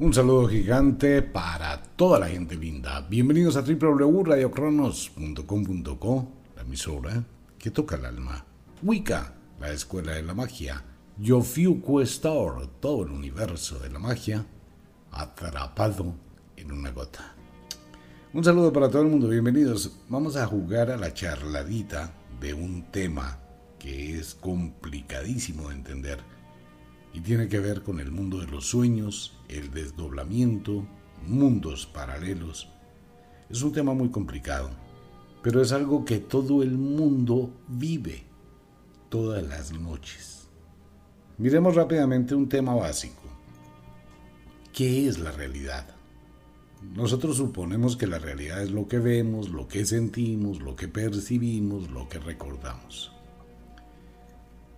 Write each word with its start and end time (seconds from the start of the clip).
Un 0.00 0.12
saludo 0.14 0.48
gigante 0.48 1.20
para 1.20 1.82
toda 1.82 2.18
la 2.18 2.28
gente 2.28 2.56
linda. 2.56 3.02
Bienvenidos 3.02 3.56
a 3.56 3.60
www.radiocronos.com.co, 3.60 6.28
la 6.56 6.62
emisora 6.62 7.22
que 7.58 7.70
toca 7.70 7.96
el 7.96 8.06
alma. 8.06 8.46
Wicca, 8.82 9.34
la 9.60 9.70
escuela 9.70 10.12
de 10.12 10.22
la 10.22 10.32
magia. 10.32 10.82
Yofiuku 11.18 12.00
Store, 12.00 12.66
todo 12.80 13.04
el 13.04 13.10
universo 13.10 13.78
de 13.78 13.90
la 13.90 13.98
magia, 13.98 14.46
atrapado 15.12 16.14
en 16.56 16.72
una 16.72 16.92
gota. 16.92 17.34
Un 18.32 18.42
saludo 18.42 18.72
para 18.72 18.88
todo 18.88 19.02
el 19.02 19.08
mundo, 19.08 19.28
bienvenidos. 19.28 19.98
Vamos 20.08 20.34
a 20.36 20.46
jugar 20.46 20.90
a 20.90 20.96
la 20.96 21.12
charladita 21.12 22.14
de 22.40 22.54
un 22.54 22.90
tema 22.90 23.38
que 23.78 24.18
es 24.18 24.34
complicadísimo 24.34 25.68
de 25.68 25.74
entender 25.74 26.20
y 27.12 27.20
tiene 27.20 27.48
que 27.48 27.60
ver 27.60 27.82
con 27.82 28.00
el 28.00 28.10
mundo 28.10 28.38
de 28.38 28.46
los 28.46 28.64
sueños, 28.64 29.36
el 29.50 29.70
desdoblamiento, 29.70 30.86
mundos 31.26 31.86
paralelos. 31.86 32.68
Es 33.48 33.62
un 33.62 33.72
tema 33.72 33.94
muy 33.94 34.10
complicado, 34.10 34.70
pero 35.42 35.60
es 35.60 35.72
algo 35.72 36.04
que 36.04 36.18
todo 36.18 36.62
el 36.62 36.76
mundo 36.78 37.50
vive 37.68 38.24
todas 39.08 39.42
las 39.42 39.72
noches. 39.72 40.48
Miremos 41.38 41.74
rápidamente 41.74 42.34
un 42.34 42.48
tema 42.48 42.74
básico. 42.74 43.22
¿Qué 44.72 45.08
es 45.08 45.18
la 45.18 45.32
realidad? 45.32 45.86
Nosotros 46.94 47.36
suponemos 47.36 47.96
que 47.96 48.06
la 48.06 48.18
realidad 48.18 48.62
es 48.62 48.70
lo 48.70 48.88
que 48.88 48.98
vemos, 48.98 49.50
lo 49.50 49.68
que 49.68 49.84
sentimos, 49.84 50.60
lo 50.60 50.76
que 50.76 50.88
percibimos, 50.88 51.90
lo 51.90 52.08
que 52.08 52.18
recordamos. 52.18 53.12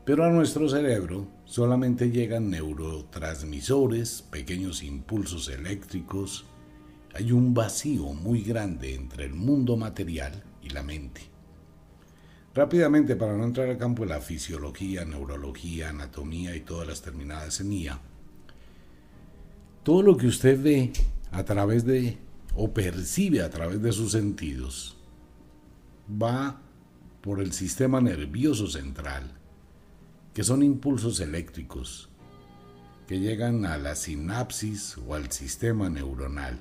Pero 0.04 0.24
a 0.24 0.30
nuestro 0.30 0.68
cerebro 0.68 1.28
solamente 1.44 2.10
llegan 2.10 2.50
neurotransmisores, 2.50 4.22
pequeños 4.22 4.82
impulsos 4.82 5.48
eléctricos. 5.48 6.44
Hay 7.14 7.30
un 7.30 7.54
vacío 7.54 8.06
muy 8.12 8.42
grande 8.42 8.96
entre 8.96 9.26
el 9.26 9.34
mundo 9.34 9.76
material 9.76 10.42
y 10.60 10.70
la 10.70 10.82
mente. 10.82 11.20
Rápidamente, 12.52 13.14
para 13.14 13.36
no 13.36 13.44
entrar 13.44 13.68
al 13.68 13.78
campo 13.78 14.02
de 14.02 14.08
la 14.08 14.20
fisiología, 14.20 15.04
neurología, 15.04 15.90
anatomía 15.90 16.56
y 16.56 16.60
todas 16.60 16.88
las 16.88 17.00
terminadas 17.00 17.60
en 17.60 17.72
IA, 17.72 18.00
todo 19.84 20.02
lo 20.02 20.16
que 20.16 20.26
usted 20.26 20.60
ve 20.60 20.92
a 21.30 21.44
través 21.44 21.84
de, 21.86 22.18
o 22.56 22.74
percibe 22.74 23.40
a 23.40 23.50
través 23.50 23.80
de 23.80 23.92
sus 23.92 24.12
sentidos, 24.12 24.98
va 26.10 26.60
por 27.20 27.40
el 27.40 27.52
sistema 27.52 28.00
nervioso 28.00 28.66
central 28.66 29.41
que 30.34 30.44
son 30.44 30.62
impulsos 30.62 31.20
eléctricos 31.20 32.08
que 33.06 33.20
llegan 33.20 33.66
a 33.66 33.76
la 33.76 33.94
sinapsis 33.94 34.96
o 35.06 35.14
al 35.14 35.30
sistema 35.30 35.90
neuronal, 35.90 36.58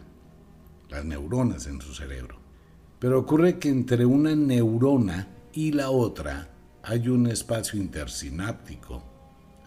las 0.89 1.05
neuronas 1.05 1.67
en 1.67 1.79
su 1.79 1.93
cerebro. 1.93 2.39
Pero 2.99 3.19
ocurre 3.19 3.57
que 3.57 3.69
entre 3.69 4.05
una 4.05 4.35
neurona 4.35 5.27
y 5.53 5.71
la 5.71 5.89
otra 5.89 6.49
hay 6.83 7.07
un 7.07 7.27
espacio 7.27 7.79
intersináptico, 7.79 9.03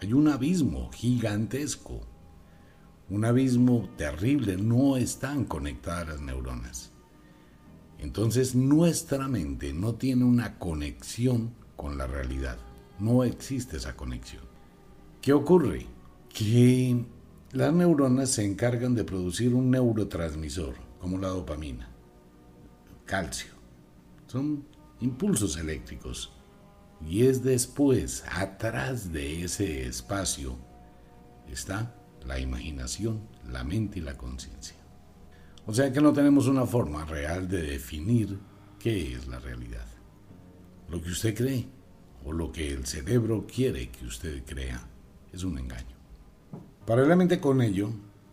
hay 0.01 0.13
un 0.13 0.27
abismo 0.27 0.91
gigantesco, 0.91 2.01
un 3.09 3.25
abismo 3.25 3.89
terrible, 3.97 4.57
no 4.57 4.97
están 4.97 5.45
conectadas 5.45 6.07
las 6.07 6.21
neuronas. 6.21 6.91
Entonces 7.97 8.55
nuestra 8.55 9.27
mente 9.27 9.73
no 9.73 9.95
tiene 9.95 10.25
una 10.25 10.59
conexión 10.59 11.55
con 11.75 11.97
la 11.97 12.07
realidad. 12.07 12.57
No 12.99 13.23
existe 13.23 13.77
esa 13.77 13.95
conexión. 13.95 14.43
¿Qué 15.21 15.33
ocurre? 15.33 15.87
Que 16.29 17.03
las 17.51 17.73
neuronas 17.73 18.29
se 18.29 18.45
encargan 18.45 18.95
de 18.95 19.03
producir 19.03 19.53
un 19.53 19.69
neurotransmisor, 19.71 20.75
como 20.99 21.17
la 21.17 21.29
dopamina, 21.29 21.89
calcio. 23.05 23.53
Son 24.27 24.65
impulsos 24.99 25.57
eléctricos. 25.57 26.31
Y 27.05 27.25
es 27.25 27.43
después, 27.43 28.23
atrás 28.31 29.11
de 29.11 29.43
ese 29.43 29.85
espacio, 29.85 30.57
está 31.49 31.95
la 32.25 32.39
imaginación, 32.39 33.27
la 33.49 33.63
mente 33.63 33.99
y 33.99 34.01
la 34.01 34.17
conciencia. 34.17 34.77
O 35.65 35.73
sea 35.73 35.91
que 35.91 36.01
no 36.01 36.13
tenemos 36.13 36.47
una 36.47 36.65
forma 36.65 37.05
real 37.05 37.47
de 37.47 37.61
definir 37.61 38.39
qué 38.79 39.13
es 39.13 39.27
la 39.27 39.39
realidad. 39.39 39.87
Lo 40.89 41.01
que 41.01 41.09
usted 41.09 41.35
cree 41.35 41.74
o 42.25 42.33
lo 42.33 42.51
que 42.51 42.73
el 42.73 42.85
cerebro 42.85 43.45
quiere 43.47 43.89
que 43.89 44.05
usted 44.05 44.43
crea 44.45 44.87
es 45.31 45.43
un 45.43 45.57
engaño. 45.57 45.95
Paralelamente 46.85 47.39
con 47.39 47.61
ello, 47.61 47.91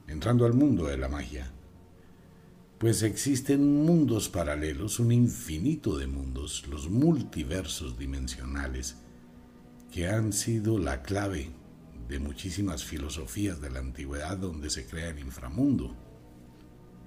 entrando 0.09 0.47
al 0.47 0.55
mundo 0.55 0.87
de 0.87 0.97
la 0.97 1.09
magia, 1.09 1.51
pues 2.79 3.03
existen 3.03 3.85
mundos 3.85 4.29
paralelos, 4.29 4.99
un 4.99 5.13
infinito 5.13 5.97
de 5.99 6.09
mundos, 6.09 6.67
los 6.69 6.91
multiversos 6.91 7.99
dimensionales, 7.99 8.97
que 9.93 10.09
han 10.09 10.33
sido 10.33 10.79
la 10.79 11.03
clave 11.03 11.51
de 12.09 12.19
muchísimas 12.19 12.83
filosofías 12.83 13.61
de 13.61 13.71
la 13.71 13.79
antigüedad 13.79 14.37
donde 14.37 14.69
se 14.69 14.87
crea 14.87 15.11
el 15.11 15.21
inframundo. 15.21 15.95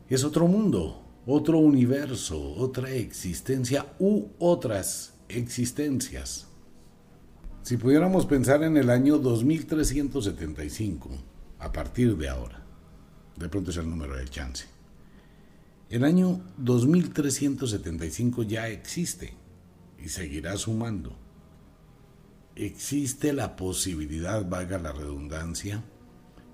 Es 0.08 0.24
otro 0.24 0.48
mundo, 0.48 1.04
otro 1.26 1.58
universo, 1.60 2.54
otra 2.54 2.92
existencia 2.92 3.94
u 4.00 4.28
otras 4.40 5.16
existencias. 5.28 6.48
Si 7.66 7.78
pudiéramos 7.78 8.28
pensar 8.28 8.62
en 8.62 8.78
el 8.78 8.92
año 8.92 9.18
2375, 9.18 11.10
a 11.58 11.72
partir 11.72 12.16
de 12.16 12.30
ahora, 12.30 12.64
de 13.36 13.50
pronto 13.50 13.72
es 13.72 13.78
el 13.78 13.90
número 13.90 14.16
de 14.16 14.28
chance. 14.28 14.68
El 15.90 16.04
año 16.04 16.42
2375 16.60 18.44
ya 18.44 18.68
existe 18.70 19.34
y 19.98 20.10
seguirá 20.10 20.56
sumando. 20.58 21.18
Existe 22.56 23.34
la 23.34 23.56
posibilidad, 23.56 24.48
vaga 24.48 24.78
la 24.78 24.92
redundancia, 24.92 25.84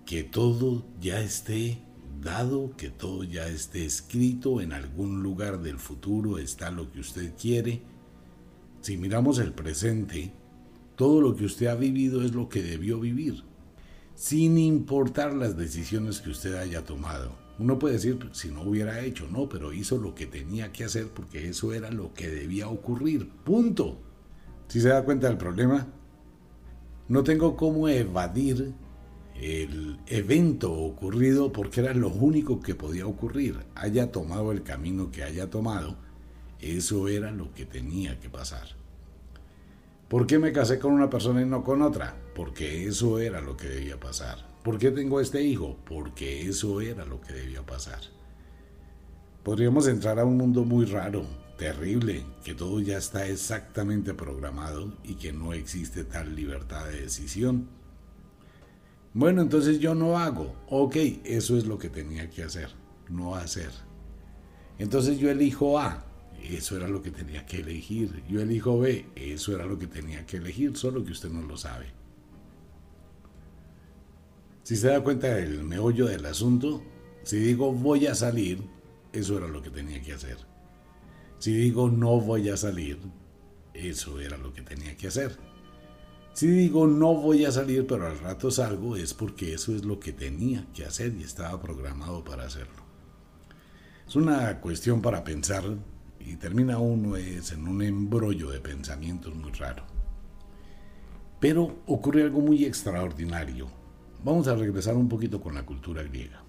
que 0.05 0.23
todo 0.23 0.85
ya 1.01 1.19
esté 1.19 1.81
dado, 2.21 2.77
que 2.77 2.89
todo 2.89 3.25
ya 3.25 3.47
esté 3.47 3.85
escrito 3.85 4.61
en 4.61 4.71
algún 4.71 5.21
lugar 5.21 5.61
del 5.61 5.77
futuro, 5.77 6.37
está 6.37 6.71
lo 6.71 6.89
que 6.89 7.01
usted 7.01 7.33
quiere. 7.37 7.81
Si 8.79 8.95
miramos 8.95 9.39
el 9.39 9.51
presente, 9.51 10.31
todo 11.01 11.19
lo 11.19 11.35
que 11.35 11.45
usted 11.45 11.65
ha 11.65 11.73
vivido 11.73 12.21
es 12.21 12.35
lo 12.35 12.47
que 12.47 12.61
debió 12.61 12.99
vivir, 12.99 13.43
sin 14.13 14.59
importar 14.59 15.33
las 15.33 15.57
decisiones 15.57 16.21
que 16.21 16.29
usted 16.29 16.53
haya 16.53 16.85
tomado. 16.85 17.35
Uno 17.57 17.79
puede 17.79 17.95
decir, 17.95 18.29
si 18.33 18.49
no 18.49 18.61
hubiera 18.61 19.03
hecho, 19.03 19.27
no, 19.27 19.49
pero 19.49 19.73
hizo 19.73 19.97
lo 19.97 20.13
que 20.13 20.27
tenía 20.27 20.71
que 20.71 20.83
hacer 20.83 21.07
porque 21.07 21.49
eso 21.49 21.73
era 21.73 21.89
lo 21.89 22.13
que 22.13 22.29
debía 22.29 22.67
ocurrir. 22.67 23.27
Punto. 23.43 23.99
Si 24.67 24.79
se 24.79 24.89
da 24.89 25.03
cuenta 25.03 25.27
del 25.27 25.39
problema, 25.39 25.87
no 27.07 27.23
tengo 27.23 27.55
cómo 27.57 27.89
evadir 27.89 28.71
el 29.41 29.97
evento 30.05 30.71
ocurrido 30.71 31.51
porque 31.51 31.79
era 31.79 31.95
lo 31.95 32.09
único 32.09 32.59
que 32.59 32.75
podía 32.75 33.07
ocurrir. 33.07 33.57
Haya 33.73 34.11
tomado 34.11 34.51
el 34.51 34.61
camino 34.61 35.09
que 35.09 35.23
haya 35.23 35.49
tomado, 35.49 35.97
eso 36.59 37.07
era 37.07 37.31
lo 37.31 37.51
que 37.55 37.65
tenía 37.65 38.19
que 38.19 38.29
pasar. 38.29 38.79
¿Por 40.11 40.27
qué 40.27 40.39
me 40.39 40.51
casé 40.51 40.77
con 40.77 40.91
una 40.91 41.09
persona 41.09 41.41
y 41.41 41.45
no 41.45 41.63
con 41.63 41.81
otra? 41.81 42.17
Porque 42.35 42.85
eso 42.85 43.17
era 43.19 43.39
lo 43.39 43.55
que 43.55 43.69
debía 43.69 43.97
pasar. 43.97 44.45
¿Por 44.61 44.77
qué 44.77 44.91
tengo 44.91 45.21
este 45.21 45.41
hijo? 45.41 45.77
Porque 45.85 46.49
eso 46.49 46.81
era 46.81 47.05
lo 47.05 47.21
que 47.21 47.31
debía 47.31 47.65
pasar. 47.65 48.01
Podríamos 49.41 49.87
entrar 49.87 50.19
a 50.19 50.25
un 50.25 50.35
mundo 50.35 50.65
muy 50.65 50.83
raro, 50.83 51.25
terrible, 51.57 52.25
que 52.43 52.53
todo 52.53 52.81
ya 52.81 52.97
está 52.97 53.25
exactamente 53.25 54.13
programado 54.13 54.97
y 55.05 55.13
que 55.13 55.31
no 55.31 55.53
existe 55.53 56.03
tal 56.03 56.35
libertad 56.35 56.87
de 56.87 57.03
decisión. 57.03 57.69
Bueno, 59.13 59.41
entonces 59.41 59.79
yo 59.79 59.95
no 59.95 60.19
hago. 60.19 60.53
Ok, 60.67 60.97
eso 61.23 61.55
es 61.55 61.65
lo 61.65 61.77
que 61.77 61.87
tenía 61.87 62.29
que 62.29 62.43
hacer, 62.43 62.67
no 63.07 63.35
hacer. 63.35 63.71
Entonces 64.77 65.19
yo 65.19 65.31
elijo 65.31 65.79
A. 65.79 66.03
Eso 66.49 66.75
era 66.75 66.87
lo 66.87 67.01
que 67.01 67.11
tenía 67.11 67.45
que 67.45 67.57
elegir. 67.57 68.23
Yo 68.27 68.41
elijo 68.41 68.79
B. 68.79 69.05
Eso 69.15 69.53
era 69.53 69.65
lo 69.65 69.77
que 69.77 69.87
tenía 69.87 70.25
que 70.25 70.37
elegir, 70.37 70.75
solo 70.75 71.03
que 71.03 71.11
usted 71.11 71.29
no 71.29 71.41
lo 71.41 71.57
sabe. 71.57 71.87
Si 74.63 74.75
se 74.75 74.87
da 74.87 75.01
cuenta 75.01 75.27
del 75.27 75.63
meollo 75.63 76.05
del 76.05 76.25
asunto, 76.25 76.83
si 77.23 77.37
digo 77.37 77.73
voy 77.73 78.07
a 78.07 78.15
salir, 78.15 78.61
eso 79.11 79.37
era 79.37 79.47
lo 79.47 79.61
que 79.61 79.69
tenía 79.69 80.01
que 80.01 80.13
hacer. 80.13 80.37
Si 81.39 81.53
digo 81.53 81.89
no 81.89 82.19
voy 82.19 82.49
a 82.49 82.57
salir, 82.57 82.99
eso 83.73 84.19
era 84.19 84.37
lo 84.37 84.53
que 84.53 84.61
tenía 84.61 84.95
que 84.95 85.07
hacer. 85.07 85.37
Si 86.33 86.47
digo 86.47 86.87
no 86.87 87.15
voy 87.15 87.45
a 87.45 87.51
salir, 87.51 87.85
pero 87.87 88.07
al 88.07 88.19
rato 88.19 88.51
salgo, 88.51 88.95
es 88.95 89.13
porque 89.13 89.53
eso 89.53 89.75
es 89.75 89.83
lo 89.83 89.99
que 89.99 90.13
tenía 90.13 90.65
que 90.73 90.85
hacer 90.85 91.13
y 91.15 91.23
estaba 91.23 91.59
programado 91.61 92.23
para 92.23 92.43
hacerlo. 92.45 92.81
Es 94.07 94.15
una 94.15 94.59
cuestión 94.61 95.01
para 95.01 95.23
pensar 95.23 95.63
y 96.25 96.35
termina 96.35 96.77
uno 96.77 97.15
es 97.15 97.51
en 97.51 97.67
un 97.67 97.81
embrollo 97.81 98.51
de 98.51 98.59
pensamientos 98.59 99.33
muy 99.35 99.51
raro. 99.51 99.83
Pero 101.39 101.81
ocurre 101.87 102.23
algo 102.23 102.41
muy 102.41 102.65
extraordinario. 102.65 103.67
Vamos 104.23 104.47
a 104.47 104.55
regresar 104.55 104.95
un 104.95 105.09
poquito 105.09 105.41
con 105.41 105.55
la 105.55 105.65
cultura 105.65 106.03
griega. 106.03 106.43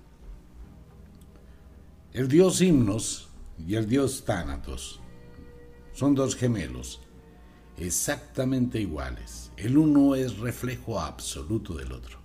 El 2.13 2.29
dios 2.29 2.61
Himnos 2.61 3.29
y 3.67 3.75
el 3.75 3.89
dios 3.89 4.25
Tánatos 4.27 5.01
son 5.95 6.15
dos 6.15 6.37
gemelos 6.37 7.01
exactamente 7.79 8.81
iguales. 8.81 9.51
El 9.57 9.79
uno 9.79 10.15
es 10.15 10.39
reflejo 10.39 11.01
absoluto 11.01 11.75
del 11.75 11.93
otro. 11.93 12.19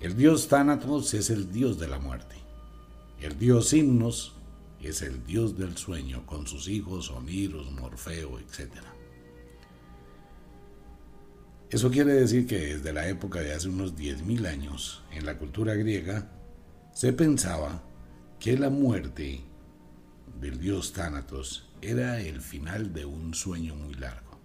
El 0.00 0.16
dios 0.16 0.48
Tánatos 0.48 1.14
es 1.14 1.30
el 1.30 1.50
dios 1.50 1.78
de 1.78 1.88
la 1.88 1.98
muerte. 1.98 2.36
El 3.20 3.38
dios 3.38 3.72
Himnos 3.72 4.34
es 4.86 5.02
el 5.02 5.24
dios 5.24 5.56
del 5.56 5.76
sueño 5.76 6.26
con 6.26 6.46
sus 6.46 6.68
hijos 6.68 7.10
Oniros, 7.10 7.72
Morfeo, 7.72 8.38
etc. 8.38 8.70
Eso 11.70 11.90
quiere 11.90 12.12
decir 12.12 12.46
que 12.46 12.58
desde 12.58 12.92
la 12.92 13.08
época 13.08 13.40
de 13.40 13.52
hace 13.52 13.68
unos 13.68 13.96
10.000 13.96 14.46
años, 14.46 15.02
en 15.10 15.26
la 15.26 15.38
cultura 15.38 15.74
griega, 15.74 16.30
se 16.92 17.12
pensaba 17.12 17.82
que 18.38 18.56
la 18.56 18.70
muerte 18.70 19.40
del 20.40 20.60
dios 20.60 20.92
Thanatos 20.92 21.70
era 21.80 22.20
el 22.20 22.40
final 22.40 22.92
de 22.92 23.04
un 23.04 23.34
sueño 23.34 23.74
muy 23.74 23.94
largo, 23.94 24.38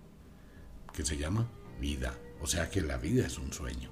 que 0.94 1.06
se 1.06 1.18
llama 1.18 1.47
vida, 1.80 2.18
o 2.42 2.47
sea 2.47 2.69
que 2.69 2.81
la 2.81 2.97
vida 2.97 3.27
es 3.27 3.38
un 3.38 3.53
sueño. 3.53 3.89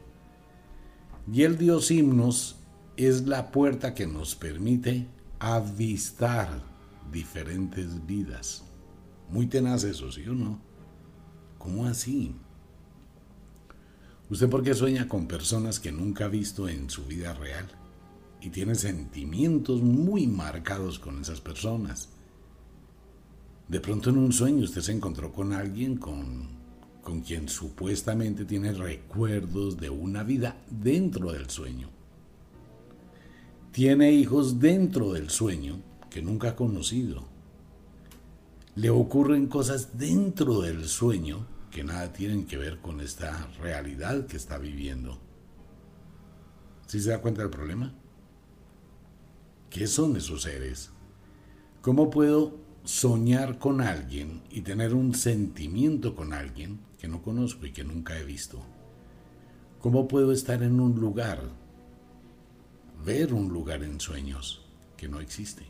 Y 1.32 1.44
el 1.44 1.58
dios 1.58 1.92
Himnos 1.92 2.58
es 2.96 3.28
la 3.28 3.52
puerta 3.52 3.94
que 3.94 4.08
nos 4.08 4.36
permite 4.36 5.08
avistar 5.40 6.62
diferentes 7.12 8.06
vidas. 8.06 8.64
Muy 9.30 9.48
tenaz 9.48 9.84
eso, 9.84 10.12
¿sí 10.12 10.28
o 10.28 10.34
no? 10.34 10.60
¿Cómo 11.58 11.86
así? 11.86 12.36
¿Usted 14.30 14.50
por 14.50 14.64
qué 14.64 14.74
sueña 14.74 15.08
con 15.08 15.28
personas 15.28 15.80
que 15.80 15.92
nunca 15.92 16.26
ha 16.26 16.30
visto 16.30 16.68
en 16.68 16.90
su 16.90 17.06
vida 17.06 17.34
real? 17.34 17.68
Y 18.42 18.50
tiene 18.50 18.76
sentimientos 18.76 19.82
muy 19.82 20.28
marcados 20.28 21.00
con 21.00 21.22
esas 21.22 21.42
personas. 21.42 22.10
De 23.68 23.80
pronto 23.80 24.10
en 24.10 24.18
un 24.18 24.32
sueño 24.32 24.64
usted 24.64 24.82
se 24.82 24.92
encontró 24.92 25.34
con 25.34 25.54
alguien 25.54 25.98
con, 25.98 26.48
con 27.04 27.22
quien 27.22 27.50
supuestamente 27.50 28.46
tiene 28.46 28.74
recuerdos 28.74 29.78
de 29.78 29.90
una 29.90 30.24
vida 30.24 30.58
dentro 30.70 31.32
del 31.32 31.50
sueño. 31.50 31.97
Tiene 33.78 34.12
hijos 34.12 34.60
dentro 34.60 35.14
del 35.14 35.30
sueño 35.30 35.80
que 36.10 36.24
nunca 36.24 36.50
ha 36.50 36.56
conocido. 36.56 37.28
Le 38.74 38.90
ocurren 38.90 39.46
cosas 39.46 40.00
dentro 40.00 40.62
del 40.62 40.88
sueño 40.88 41.46
que 41.70 41.84
nada 41.84 42.12
tienen 42.12 42.48
que 42.48 42.58
ver 42.58 42.80
con 42.80 43.02
esta 43.02 43.52
realidad 43.62 44.26
que 44.26 44.36
está 44.36 44.58
viviendo. 44.58 45.20
¿Sí 46.88 47.00
se 47.00 47.12
da 47.12 47.22
cuenta 47.22 47.44
del 47.44 47.52
problema? 47.52 47.94
¿Qué 49.70 49.86
son 49.86 50.18
esos 50.18 50.42
seres? 50.42 50.90
¿Cómo 51.84 52.10
puedo 52.10 52.58
soñar 52.84 53.60
con 53.60 53.82
alguien 53.82 54.42
y 54.50 54.62
tener 54.62 54.96
un 54.96 55.14
sentimiento 55.14 56.16
con 56.16 56.34
alguien 56.34 56.80
que 57.00 57.08
no 57.08 57.22
conozco 57.22 57.68
y 57.68 57.74
que 57.74 57.84
nunca 57.84 58.18
he 58.18 58.24
visto? 58.24 58.60
¿Cómo 59.82 60.08
puedo 60.08 60.32
estar 60.32 60.64
en 60.64 60.80
un 60.80 61.00
lugar, 61.00 61.44
ver 63.06 63.34
un 63.34 63.50
lugar 63.50 63.84
en 63.84 64.00
sueños 64.00 64.66
que 64.96 65.08
no 65.08 65.20
existe? 65.20 65.64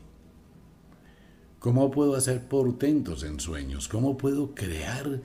¿Cómo 1.58 1.90
puedo 1.90 2.14
hacer 2.14 2.46
portentos 2.46 3.24
en 3.24 3.40
sueños? 3.40 3.88
¿Cómo 3.88 4.16
puedo 4.16 4.54
crear 4.54 5.20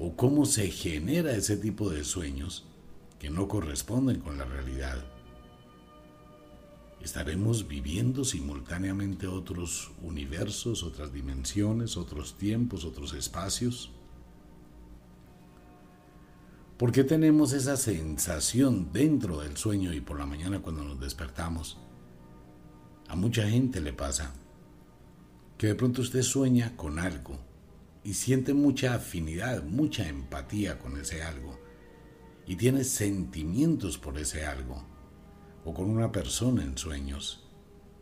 o 0.00 0.16
cómo 0.16 0.46
se 0.46 0.70
genera 0.70 1.32
ese 1.32 1.58
tipo 1.58 1.90
de 1.90 2.04
sueños 2.04 2.64
que 3.18 3.28
no 3.28 3.48
corresponden 3.48 4.20
con 4.20 4.38
la 4.38 4.46
realidad. 4.46 5.04
Estaremos 7.02 7.68
viviendo 7.68 8.24
simultáneamente 8.24 9.26
otros 9.26 9.90
universos, 10.02 10.82
otras 10.82 11.12
dimensiones, 11.12 11.98
otros 11.98 12.38
tiempos, 12.38 12.86
otros 12.86 13.12
espacios. 13.12 13.90
¿Por 16.80 16.92
qué 16.92 17.04
tenemos 17.04 17.52
esa 17.52 17.76
sensación 17.76 18.90
dentro 18.90 19.40
del 19.40 19.58
sueño 19.58 19.92
y 19.92 20.00
por 20.00 20.18
la 20.18 20.24
mañana 20.24 20.62
cuando 20.62 20.82
nos 20.82 20.98
despertamos? 20.98 21.76
A 23.06 23.16
mucha 23.16 23.46
gente 23.46 23.82
le 23.82 23.92
pasa 23.92 24.32
que 25.58 25.66
de 25.66 25.74
pronto 25.74 26.00
usted 26.00 26.22
sueña 26.22 26.74
con 26.78 26.98
algo 26.98 27.38
y 28.02 28.14
siente 28.14 28.54
mucha 28.54 28.94
afinidad, 28.94 29.62
mucha 29.62 30.08
empatía 30.08 30.78
con 30.78 30.98
ese 30.98 31.22
algo 31.22 31.60
y 32.46 32.56
tiene 32.56 32.84
sentimientos 32.84 33.98
por 33.98 34.16
ese 34.16 34.46
algo 34.46 34.82
o 35.66 35.74
con 35.74 35.90
una 35.90 36.10
persona 36.10 36.62
en 36.62 36.78
sueños 36.78 37.46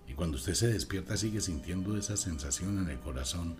y 0.06 0.14
cuando 0.14 0.36
usted 0.36 0.54
se 0.54 0.68
despierta 0.68 1.16
sigue 1.16 1.40
sintiendo 1.40 1.96
esa 1.96 2.16
sensación 2.16 2.78
en 2.78 2.90
el 2.90 3.00
corazón. 3.00 3.56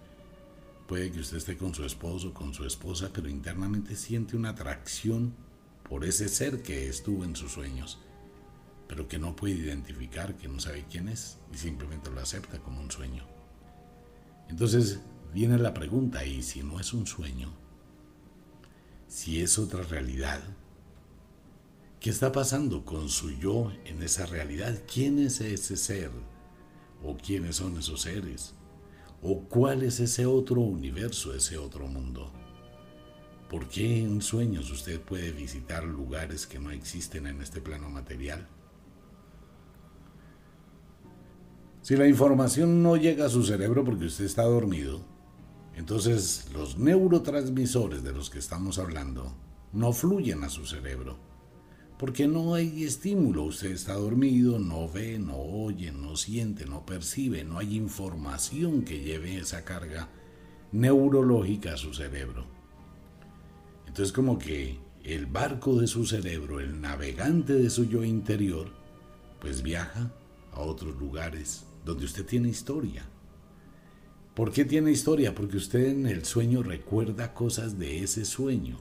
Puede 0.88 1.12
que 1.12 1.20
usted 1.20 1.36
esté 1.36 1.58
con 1.58 1.74
su 1.74 1.84
esposo, 1.84 2.32
con 2.32 2.54
su 2.54 2.64
esposa, 2.64 3.10
pero 3.12 3.28
internamente 3.28 3.94
siente 3.94 4.38
una 4.38 4.48
atracción 4.50 5.34
por 5.86 6.02
ese 6.02 6.30
ser 6.30 6.62
que 6.62 6.88
estuvo 6.88 7.24
en 7.24 7.36
sus 7.36 7.52
sueños, 7.52 7.98
pero 8.88 9.06
que 9.06 9.18
no 9.18 9.36
puede 9.36 9.56
identificar, 9.56 10.38
que 10.38 10.48
no 10.48 10.58
sabe 10.58 10.86
quién 10.90 11.10
es 11.10 11.36
y 11.52 11.58
simplemente 11.58 12.10
lo 12.10 12.22
acepta 12.22 12.58
como 12.60 12.80
un 12.80 12.90
sueño. 12.90 13.26
Entonces, 14.48 15.00
viene 15.34 15.58
la 15.58 15.74
pregunta, 15.74 16.24
¿y 16.24 16.42
si 16.42 16.62
no 16.62 16.80
es 16.80 16.94
un 16.94 17.06
sueño? 17.06 17.52
Si 19.08 19.42
es 19.42 19.58
otra 19.58 19.82
realidad, 19.82 20.42
¿qué 22.00 22.08
está 22.08 22.32
pasando 22.32 22.86
con 22.86 23.10
su 23.10 23.32
yo 23.32 23.72
en 23.84 24.02
esa 24.02 24.24
realidad? 24.24 24.82
¿Quién 24.90 25.18
es 25.18 25.42
ese 25.42 25.76
ser? 25.76 26.10
¿O 27.02 27.18
quiénes 27.18 27.56
son 27.56 27.76
esos 27.76 28.00
seres? 28.00 28.54
¿O 29.22 29.40
cuál 29.48 29.82
es 29.82 29.98
ese 30.00 30.26
otro 30.26 30.60
universo, 30.60 31.34
ese 31.34 31.58
otro 31.58 31.86
mundo? 31.88 32.32
¿Por 33.50 33.68
qué 33.68 34.00
en 34.00 34.22
sueños 34.22 34.70
usted 34.70 35.00
puede 35.00 35.32
visitar 35.32 35.84
lugares 35.84 36.46
que 36.46 36.58
no 36.58 36.70
existen 36.70 37.26
en 37.26 37.40
este 37.40 37.60
plano 37.60 37.90
material? 37.90 38.46
Si 41.82 41.96
la 41.96 42.06
información 42.06 42.82
no 42.82 42.96
llega 42.96 43.26
a 43.26 43.30
su 43.30 43.42
cerebro 43.44 43.84
porque 43.84 44.04
usted 44.04 44.24
está 44.24 44.42
dormido, 44.42 45.00
entonces 45.74 46.50
los 46.52 46.76
neurotransmisores 46.76 48.02
de 48.02 48.12
los 48.12 48.30
que 48.30 48.38
estamos 48.38 48.78
hablando 48.78 49.34
no 49.72 49.92
fluyen 49.92 50.44
a 50.44 50.48
su 50.48 50.66
cerebro, 50.66 51.18
porque 51.98 52.28
no 52.28 52.54
hay 52.54 52.84
estímulo, 52.84 53.44
usted 53.44 53.72
está 53.72 53.94
dormido, 53.94 54.58
no 54.58 54.88
ve, 54.88 55.18
no 55.18 55.36
oye, 55.36 55.92
no 55.92 56.16
siente, 56.16 56.64
no 56.64 56.86
percibe, 56.86 57.44
no 57.44 57.58
hay 57.58 57.76
información 57.76 58.82
que 58.82 59.00
lleve 59.00 59.36
esa 59.36 59.64
carga 59.64 60.08
neurológica 60.72 61.74
a 61.74 61.76
su 61.76 61.92
cerebro. 61.92 62.44
Entonces 63.86 64.12
como 64.12 64.38
que 64.38 64.78
el 65.02 65.26
barco 65.26 65.80
de 65.80 65.86
su 65.86 66.06
cerebro, 66.06 66.60
el 66.60 66.80
navegante 66.80 67.54
de 67.54 67.70
su 67.70 67.84
yo 67.84 68.04
interior, 68.04 68.68
pues 69.40 69.62
viaja 69.62 70.12
a 70.52 70.60
otros 70.60 70.96
lugares 70.96 71.64
donde 71.84 72.04
usted 72.04 72.24
tiene 72.24 72.48
historia 72.48 73.08
¿Por 74.38 74.52
qué 74.52 74.64
tiene 74.64 74.92
historia? 74.92 75.34
Porque 75.34 75.56
usted 75.56 75.88
en 75.88 76.06
el 76.06 76.24
sueño 76.24 76.62
recuerda 76.62 77.34
cosas 77.34 77.76
de 77.76 78.04
ese 78.04 78.24
sueño. 78.24 78.78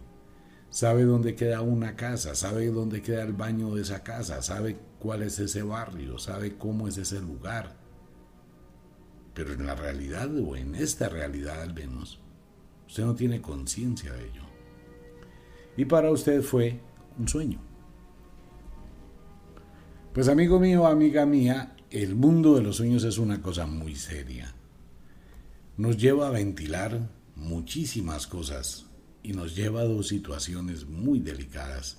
Sabe 0.70 1.04
dónde 1.04 1.36
queda 1.36 1.62
una 1.62 1.96
casa, 1.96 2.36
sabe 2.36 2.68
dónde 2.68 3.02
queda 3.02 3.24
el 3.24 3.34
baño 3.34 3.74
de 3.76 3.82
esa 3.82 4.04
casa, 4.04 4.42
sabe 4.42 4.78
cuál 5.00 5.24
es 5.24 5.40
ese 5.40 5.64
barrio, 5.64 6.20
sabe 6.20 6.58
cómo 6.58 6.88
es 6.88 6.98
ese 6.98 7.22
lugar. 7.22 7.76
Pero 9.34 9.54
en 9.54 9.66
la 9.66 9.76
realidad 9.76 10.30
o 10.38 10.56
en 10.56 10.76
esta 10.76 11.10
realidad 11.10 11.62
al 11.62 11.74
menos, 11.74 12.20
usted 12.88 13.06
no 13.06 13.16
tiene 13.16 13.42
conciencia 13.42 14.12
de 14.14 14.26
ello. 14.26 14.44
Y 15.78 15.86
para 15.86 16.12
usted 16.12 16.42
fue 16.42 16.80
un 17.18 17.28
sueño. 17.28 17.60
Pues 20.14 20.28
amigo 20.28 20.60
mío, 20.60 20.88
amiga 20.88 21.26
mía, 21.26 21.76
el 21.92 22.16
mundo 22.16 22.56
de 22.56 22.64
los 22.64 22.78
sueños 22.78 23.04
es 23.04 23.18
una 23.18 23.42
cosa 23.42 23.68
muy 23.68 23.96
seria 23.96 24.54
nos 25.78 25.96
lleva 25.96 26.28
a 26.28 26.32
ventilar 26.32 27.08
muchísimas 27.36 28.26
cosas 28.26 28.87
y 29.28 29.34
nos 29.34 29.56
lleva 29.56 29.82
a 29.82 29.86
dos 29.86 30.08
situaciones 30.08 30.88
muy 30.88 31.20
delicadas. 31.20 31.98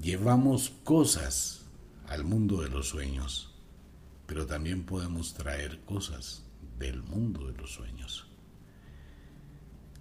Llevamos 0.00 0.72
cosas 0.82 1.66
al 2.08 2.24
mundo 2.24 2.62
de 2.62 2.70
los 2.70 2.88
sueños, 2.88 3.54
pero 4.26 4.46
también 4.46 4.84
podemos 4.84 5.34
traer 5.34 5.80
cosas 5.80 6.42
del 6.78 7.02
mundo 7.02 7.46
de 7.46 7.58
los 7.58 7.72
sueños. 7.72 8.26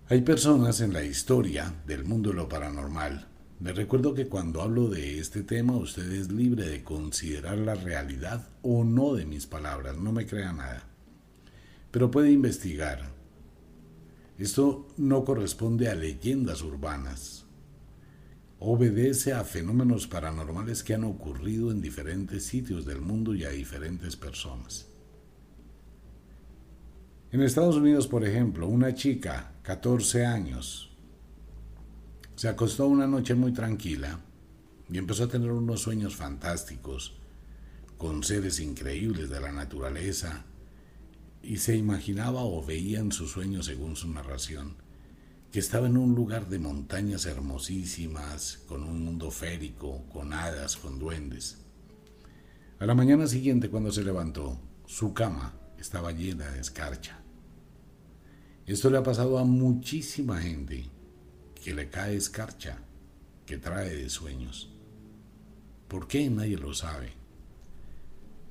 Hay 0.07 0.21
personas 0.21 0.79
en 0.79 0.93
la 0.93 1.03
historia 1.03 1.81
del 1.85 2.05
mundo 2.05 2.29
de 2.29 2.35
lo 2.35 2.47
paranormal. 2.47 3.27
Les 3.59 3.75
recuerdo 3.75 4.13
que 4.13 4.27
cuando 4.27 4.61
hablo 4.61 4.87
de 4.87 5.19
este 5.19 5.43
tema 5.43 5.75
usted 5.75 6.09
es 6.13 6.31
libre 6.31 6.65
de 6.67 6.83
considerar 6.83 7.57
la 7.57 7.75
realidad 7.75 8.47
o 8.61 8.85
no 8.85 9.15
de 9.15 9.25
mis 9.25 9.47
palabras, 9.47 9.97
no 9.97 10.13
me 10.13 10.25
crea 10.25 10.53
nada 10.53 10.95
pero 11.95 12.11
puede 12.11 12.29
investigar. 12.29 13.14
Esto 14.37 14.87
no 14.97 15.23
corresponde 15.23 15.89
a 15.89 15.95
leyendas 15.95 16.61
urbanas. 16.61 17.43
obedece 18.57 19.33
a 19.33 19.43
fenómenos 19.43 20.07
paranormales 20.07 20.81
que 20.81 20.93
han 20.93 21.03
ocurrido 21.03 21.71
en 21.71 21.81
diferentes 21.81 22.45
sitios 22.45 22.85
del 22.85 22.99
mundo 22.99 23.35
y 23.35 23.43
a 23.43 23.49
diferentes 23.49 24.15
personas. 24.15 24.87
En 27.31 27.41
Estados 27.41 27.75
Unidos, 27.75 28.07
por 28.07 28.25
ejemplo, 28.25 28.67
una 28.67 28.95
chica, 28.95 29.53
14 29.61 30.25
años, 30.25 30.89
se 32.35 32.47
acostó 32.47 32.87
una 32.87 33.07
noche 33.07 33.35
muy 33.35 33.51
tranquila 33.51 34.21
y 34.89 34.97
empezó 34.97 35.25
a 35.25 35.29
tener 35.29 35.51
unos 35.51 35.81
sueños 35.81 36.15
fantásticos 36.15 37.17
con 37.97 38.23
seres 38.23 38.59
increíbles 38.59 39.29
de 39.29 39.41
la 39.41 39.51
naturaleza 39.51 40.45
y 41.45 41.57
se 41.57 41.77
imaginaba 41.77 42.43
o 42.43 42.65
veía 42.65 42.99
en 42.99 43.11
sus 43.11 43.31
sueños, 43.31 43.67
según 43.67 43.95
su 43.95 44.09
narración, 44.09 44.75
que 45.51 45.59
estaba 45.59 45.87
en 45.87 45.95
un 45.95 46.15
lugar 46.15 46.49
de 46.49 46.59
montañas 46.59 47.25
hermosísimas, 47.25 48.63
con 48.67 48.83
un 48.83 49.03
mundo 49.03 49.29
férico, 49.29 50.03
con 50.11 50.33
hadas, 50.33 50.75
con 50.75 50.97
duendes. 50.97 51.59
A 52.79 52.85
la 52.85 52.95
mañana 52.95 53.27
siguiente, 53.27 53.69
cuando 53.69 53.91
se 53.91 54.03
levantó, 54.03 54.59
su 54.85 55.13
cama 55.13 55.53
estaba 55.79 56.11
llena 56.11 56.49
de 56.49 56.59
escarcha. 56.59 57.19
Esto 58.65 58.89
le 58.89 58.97
ha 58.97 59.03
pasado 59.03 59.37
a 59.37 59.43
muchísima 59.43 60.41
gente 60.41 60.89
que 61.63 61.75
le 61.75 61.89
cae 61.89 62.15
escarcha, 62.15 62.79
que 63.45 63.57
trae 63.57 63.95
de 63.95 64.09
sueños. 64.09 64.71
¿Por 65.87 66.07
qué? 66.07 66.27
Nadie 66.29 66.57
lo 66.57 66.73
sabe. 66.73 67.24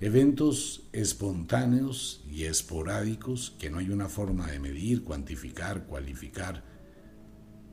Eventos 0.00 0.88
espontáneos 0.92 2.24
y 2.28 2.44
esporádicos 2.44 3.54
que 3.58 3.70
no 3.70 3.78
hay 3.78 3.90
una 3.90 4.08
forma 4.08 4.50
de 4.50 4.58
medir, 4.58 5.04
cuantificar, 5.04 5.86
cualificar. 5.86 6.64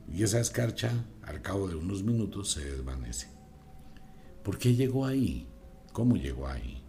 Y 0.08 0.22
esa 0.22 0.40
escarcha, 0.40 1.04
al 1.22 1.42
cabo 1.42 1.68
de 1.68 1.74
unos 1.74 2.02
minutos, 2.02 2.52
se 2.52 2.64
desvanece. 2.64 3.28
¿Por 4.44 4.58
qué 4.58 4.74
llegó 4.74 5.04
ahí? 5.04 5.48
¿Cómo 5.92 6.16
llegó 6.16 6.48
ahí? 6.48 6.82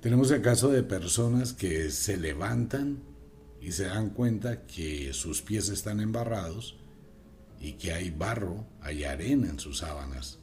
Tenemos 0.00 0.30
el 0.30 0.42
caso 0.42 0.68
de 0.68 0.82
personas 0.82 1.52
que 1.52 1.90
se 1.90 2.16
levantan 2.16 3.02
y 3.60 3.72
se 3.72 3.86
dan 3.86 4.10
cuenta 4.10 4.66
que 4.66 5.12
sus 5.12 5.42
pies 5.42 5.68
están 5.70 6.00
embarrados 6.00 6.76
y 7.58 7.72
que 7.72 7.92
hay 7.92 8.10
barro, 8.10 8.66
hay 8.80 9.04
arena 9.04 9.48
en 9.48 9.58
sus 9.58 9.78
sábanas, 9.78 10.38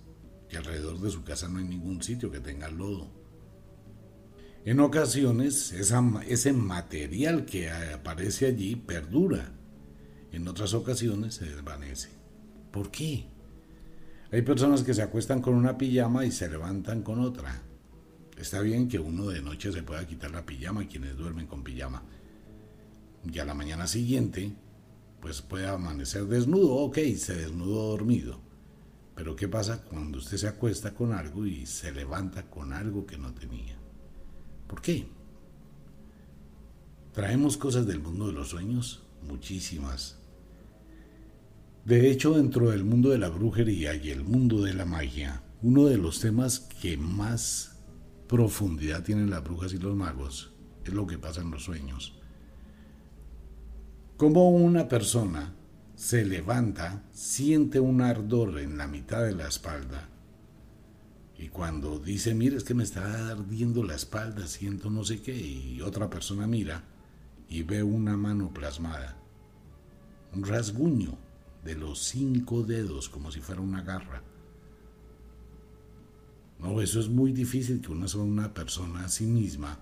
que 0.53 0.59
alrededor 0.59 0.99
de 0.99 1.09
su 1.09 1.23
casa 1.23 1.49
no 1.49 1.57
hay 1.57 1.65
ningún 1.65 2.03
sitio 2.03 2.29
que 2.29 2.39
tenga 2.39 2.69
lodo. 2.69 3.09
En 4.65 4.79
ocasiones 4.79 5.71
ese 5.71 6.53
material 6.53 7.43
que 7.43 7.71
aparece 7.71 8.45
allí 8.45 8.75
perdura, 8.75 9.51
en 10.31 10.47
otras 10.47 10.75
ocasiones 10.75 11.33
se 11.33 11.45
desvanece. 11.45 12.09
¿Por 12.71 12.91
qué? 12.91 13.25
Hay 14.31 14.43
personas 14.43 14.83
que 14.83 14.93
se 14.93 15.01
acuestan 15.01 15.41
con 15.41 15.55
una 15.55 15.75
pijama 15.75 16.23
y 16.23 16.31
se 16.31 16.47
levantan 16.47 17.01
con 17.01 17.19
otra. 17.19 17.63
Está 18.37 18.61
bien 18.61 18.87
que 18.87 18.99
uno 18.99 19.29
de 19.29 19.41
noche 19.41 19.71
se 19.71 19.81
pueda 19.81 20.05
quitar 20.05 20.29
la 20.29 20.45
pijama, 20.45 20.87
quienes 20.87 21.17
duermen 21.17 21.47
con 21.47 21.63
pijama. 21.63 22.03
Y 23.31 23.39
a 23.39 23.45
la 23.45 23.55
mañana 23.55 23.87
siguiente, 23.87 24.53
pues 25.19 25.41
puede 25.41 25.67
amanecer 25.67 26.25
desnudo, 26.25 26.75
ok, 26.75 26.99
se 27.17 27.37
desnudó 27.37 27.89
dormido. 27.89 28.52
Pero 29.15 29.35
¿qué 29.35 29.47
pasa 29.47 29.83
cuando 29.83 30.17
usted 30.17 30.37
se 30.37 30.47
acuesta 30.47 30.93
con 30.93 31.13
algo 31.13 31.45
y 31.45 31.65
se 31.65 31.91
levanta 31.91 32.49
con 32.49 32.73
algo 32.73 33.05
que 33.05 33.17
no 33.17 33.33
tenía? 33.33 33.77
¿Por 34.67 34.81
qué? 34.81 35.07
Traemos 37.13 37.57
cosas 37.57 37.85
del 37.85 37.99
mundo 37.99 38.27
de 38.27 38.33
los 38.33 38.49
sueños, 38.49 39.03
muchísimas. 39.21 40.17
De 41.85 42.09
hecho, 42.09 42.33
dentro 42.33 42.71
del 42.71 42.83
mundo 42.83 43.09
de 43.09 43.19
la 43.19 43.29
brujería 43.29 43.93
y 43.93 44.09
el 44.09 44.23
mundo 44.23 44.63
de 44.63 44.73
la 44.73 44.85
magia, 44.85 45.43
uno 45.61 45.85
de 45.85 45.97
los 45.97 46.19
temas 46.19 46.59
que 46.59 46.97
más 46.97 47.77
profundidad 48.27 49.03
tienen 49.03 49.29
las 49.29 49.43
brujas 49.43 49.73
y 49.73 49.77
los 49.77 49.95
magos 49.95 50.53
es 50.83 50.93
lo 50.93 51.05
que 51.05 51.19
pasa 51.19 51.41
en 51.41 51.51
los 51.51 51.63
sueños. 51.63 52.17
Como 54.17 54.49
una 54.49 54.87
persona 54.87 55.53
se 56.03 56.25
levanta, 56.25 57.01
siente 57.13 57.79
un 57.79 58.01
ardor 58.01 58.59
en 58.59 58.77
la 58.77 58.87
mitad 58.87 59.23
de 59.23 59.33
la 59.33 59.47
espalda. 59.47 60.09
Y 61.37 61.47
cuando 61.47 61.97
dice, 61.97 62.33
mire, 62.33 62.57
es 62.57 62.65
que 62.65 62.73
me 62.73 62.83
está 62.83 63.29
ardiendo 63.29 63.83
la 63.83 63.95
espalda, 63.95 64.45
siento 64.47 64.89
no 64.89 65.05
sé 65.05 65.21
qué, 65.21 65.33
y 65.33 65.79
otra 65.79 66.09
persona 66.09 66.45
mira 66.45 66.83
y 67.47 67.63
ve 67.63 67.83
una 67.83 68.17
mano 68.17 68.53
plasmada. 68.53 69.15
Un 70.33 70.43
rasguño 70.43 71.17
de 71.63 71.75
los 71.75 71.99
cinco 71.99 72.63
dedos, 72.63 73.07
como 73.07 73.31
si 73.31 73.39
fuera 73.39 73.61
una 73.61 73.81
garra. 73.81 74.21
No, 76.59 76.81
eso 76.81 76.99
es 76.99 77.07
muy 77.07 77.31
difícil 77.31 77.79
que 77.79 77.93
una 77.93 78.07
una 78.17 78.53
persona 78.53 79.05
a 79.05 79.09
sí 79.09 79.25
misma 79.25 79.79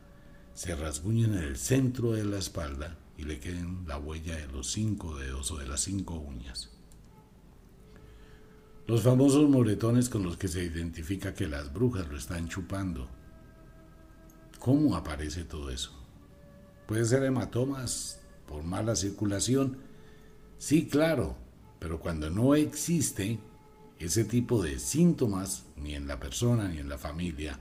se 0.54 0.76
rasguñe 0.76 1.24
en 1.24 1.34
el 1.34 1.58
centro 1.58 2.12
de 2.12 2.26
la 2.26 2.38
espalda 2.38 3.01
y 3.22 3.24
le 3.24 3.40
queden 3.40 3.84
la 3.88 4.00
huella 4.00 4.36
de 4.36 4.48
los 4.48 4.72
cinco 4.72 5.16
dedos 5.16 5.52
o 5.52 5.58
de 5.58 5.68
las 5.68 5.82
cinco 5.82 6.16
uñas. 6.16 6.72
Los 8.88 9.04
famosos 9.04 9.48
moretones 9.48 10.10
con 10.10 10.24
los 10.24 10.38
que 10.38 10.48
se 10.48 10.64
identifica 10.64 11.36
que 11.36 11.48
las 11.48 11.72
brujas 11.72 12.10
lo 12.10 12.18
están 12.18 12.50
chupando. 12.50 13.08
¿Cómo 14.58 14.96
aparece 14.96 15.44
todo 15.44 15.70
eso? 15.70 15.92
Puede 16.88 17.06
ser 17.06 17.24
hematomas 17.24 18.20
por 18.48 18.64
mala 18.64 18.96
circulación. 18.96 19.78
Sí, 20.58 20.88
claro, 20.88 21.38
pero 21.78 22.00
cuando 22.00 22.32
no 22.32 22.56
existe 22.56 23.40
ese 24.00 24.26
tipo 24.26 24.64
de 24.64 24.80
síntomas 24.80 25.68
ni 25.78 25.94
en 25.94 26.08
la 26.08 26.20
persona 26.20 26.68
ni 26.68 26.80
en 26.80 26.90
la 26.90 26.98
familia, 26.98 27.60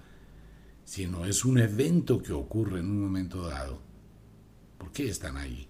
sino 0.86 1.26
es 1.26 1.44
un 1.44 1.58
evento 1.58 2.22
que 2.22 2.32
ocurre 2.32 2.80
en 2.80 2.86
un 2.86 3.02
momento 3.02 3.46
dado. 3.46 3.89
¿Por 4.80 4.92
qué 4.92 5.10
están 5.10 5.36
ahí? 5.36 5.68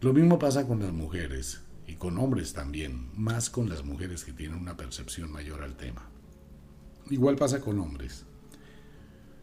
Lo 0.00 0.14
mismo 0.14 0.38
pasa 0.38 0.66
con 0.66 0.80
las 0.80 0.94
mujeres 0.94 1.60
y 1.86 1.96
con 1.96 2.16
hombres 2.16 2.54
también, 2.54 3.10
más 3.14 3.50
con 3.50 3.68
las 3.68 3.84
mujeres 3.84 4.24
que 4.24 4.32
tienen 4.32 4.58
una 4.58 4.78
percepción 4.78 5.30
mayor 5.30 5.62
al 5.62 5.76
tema. 5.76 6.08
Igual 7.10 7.36
pasa 7.36 7.60
con 7.60 7.78
hombres. 7.80 8.24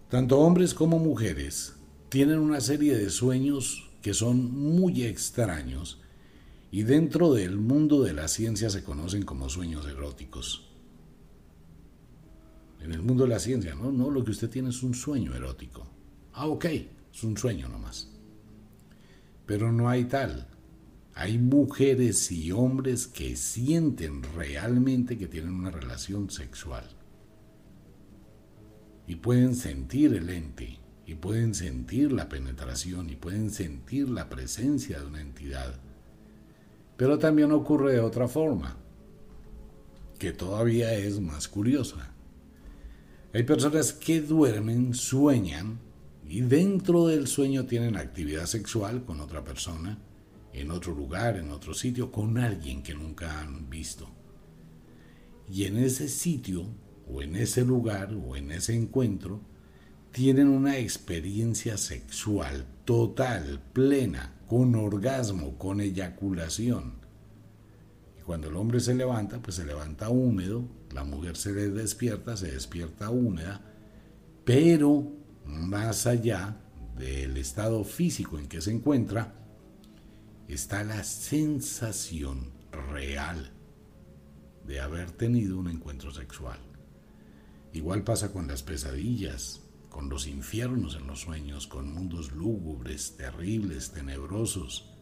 Tanto 0.09 0.39
hombres 0.39 0.73
como 0.73 0.97
mujeres 0.97 1.75
tienen 2.09 2.39
una 2.39 2.59
serie 2.59 2.97
de 2.97 3.11
sueños 3.11 3.91
que 4.01 4.15
son 4.15 4.51
muy 4.51 5.03
extraños 5.03 6.01
y 6.71 6.81
dentro 6.81 7.33
del 7.33 7.57
mundo 7.57 8.01
de 8.01 8.13
la 8.13 8.27
ciencia 8.27 8.71
se 8.71 8.83
conocen 8.83 9.23
como 9.23 9.47
sueños 9.47 9.85
eróticos. 9.85 10.71
En 12.81 12.93
el 12.93 13.03
mundo 13.03 13.25
de 13.25 13.29
la 13.29 13.39
ciencia, 13.39 13.75
¿no? 13.75 13.91
No, 13.91 14.09
lo 14.09 14.23
que 14.23 14.31
usted 14.31 14.49
tiene 14.49 14.69
es 14.69 14.81
un 14.81 14.95
sueño 14.95 15.35
erótico. 15.35 15.87
Ah, 16.33 16.47
ok, 16.47 16.65
es 17.19 17.23
un 17.23 17.37
sueño 17.37 17.69
nomás. 17.69 18.09
Pero 19.45 19.71
no 19.71 19.89
hay 19.89 20.05
tal. 20.05 20.47
Hay 21.13 21.37
mujeres 21.37 22.31
y 22.31 22.51
hombres 22.51 23.07
que 23.07 23.35
sienten 23.35 24.23
realmente 24.35 25.17
que 25.17 25.27
tienen 25.27 25.53
una 25.53 25.71
relación 25.71 26.29
sexual. 26.29 26.85
Y 29.07 29.15
pueden 29.15 29.55
sentir 29.55 30.13
el 30.13 30.29
ente, 30.29 30.79
y 31.05 31.15
pueden 31.15 31.53
sentir 31.55 32.11
la 32.11 32.29
penetración, 32.29 33.09
y 33.09 33.15
pueden 33.15 33.49
sentir 33.49 34.09
la 34.09 34.29
presencia 34.29 34.99
de 34.99 35.05
una 35.05 35.21
entidad 35.21 35.79
pero 36.99 37.17
también 37.17 37.53
ocurre 37.53 37.93
de 37.93 38.01
otra 38.01 38.27
forma, 38.27 38.75
que 40.17 40.33
todavía 40.33 40.93
es 40.95 41.21
más 41.21 41.47
curiosa. 41.47 42.11
Hay 43.33 43.43
personas 43.43 43.93
que 43.93 44.19
duermen, 44.19 44.93
sueñan 44.93 45.79
y 46.29 46.41
dentro 46.41 47.07
del 47.07 47.25
sueño 47.25 47.65
tienen 47.65 47.97
actividad 47.97 48.45
sexual 48.45 49.03
con 49.03 49.19
otra 49.19 49.43
persona, 49.43 49.97
en 50.53 50.69
otro 50.69 50.93
lugar, 50.93 51.37
en 51.37 51.49
otro 51.49 51.73
sitio, 51.73 52.11
con 52.11 52.37
alguien 52.37 52.83
que 52.83 52.93
nunca 52.93 53.41
han 53.41 53.67
visto. 53.67 54.07
Y 55.51 55.65
en 55.65 55.77
ese 55.77 56.07
sitio, 56.07 56.67
o 57.11 57.23
en 57.23 57.35
ese 57.35 57.65
lugar, 57.65 58.13
o 58.13 58.35
en 58.35 58.51
ese 58.51 58.75
encuentro, 58.75 59.41
tienen 60.11 60.49
una 60.49 60.77
experiencia 60.77 61.77
sexual 61.77 62.67
total, 62.85 63.63
plena, 63.73 64.35
con 64.47 64.75
orgasmo, 64.75 65.57
con 65.57 65.81
eyaculación. 65.81 66.93
Y 68.19 68.21
cuando 68.21 68.49
el 68.49 68.55
hombre 68.55 68.81
se 68.81 68.93
levanta, 68.93 69.41
pues 69.41 69.55
se 69.55 69.65
levanta 69.65 70.09
húmedo, 70.09 70.63
la 70.93 71.03
mujer 71.03 71.37
se 71.37 71.53
despierta, 71.53 72.37
se 72.37 72.51
despierta 72.51 73.09
húmeda, 73.09 73.61
pero 74.45 75.18
más 75.49 76.07
allá 76.07 76.57
del 76.97 77.37
estado 77.37 77.83
físico 77.83 78.37
en 78.37 78.47
que 78.47 78.61
se 78.61 78.71
encuentra, 78.71 79.33
está 80.47 80.83
la 80.83 81.03
sensación 81.03 82.51
real 82.91 83.51
de 84.65 84.79
haber 84.79 85.11
tenido 85.11 85.57
un 85.57 85.69
encuentro 85.69 86.11
sexual. 86.11 86.59
Igual 87.73 88.03
pasa 88.03 88.31
con 88.31 88.47
las 88.47 88.63
pesadillas, 88.63 89.61
con 89.89 90.09
los 90.09 90.27
infiernos 90.27 90.95
en 90.95 91.07
los 91.07 91.21
sueños, 91.21 91.67
con 91.67 91.93
mundos 91.93 92.31
lúgubres, 92.31 93.15
terribles, 93.17 93.91
tenebrosos. 93.91 94.93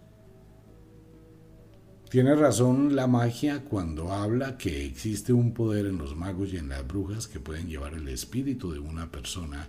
Tiene 2.10 2.36
razón 2.36 2.96
la 2.96 3.08
magia 3.08 3.66
cuando 3.66 4.13
habla 4.13 4.58
que 4.58 4.86
existe 4.86 5.34
un 5.34 5.54
poder 5.54 5.86
en 5.88 5.98
los 5.98 6.16
magos 6.16 6.54
y 6.54 6.58
en 6.58 6.70
las 6.70 6.88
brujas 6.88 7.27
que 7.27 7.42
pueden 7.42 7.68
llevar 7.68 7.94
el 7.94 8.08
espíritu 8.08 8.72
de 8.72 8.80
una 8.80 9.12
persona 9.12 9.68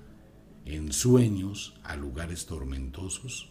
en 0.74 0.92
sueños 0.92 1.74
a 1.82 1.96
lugares 1.96 2.46
tormentosos. 2.46 3.50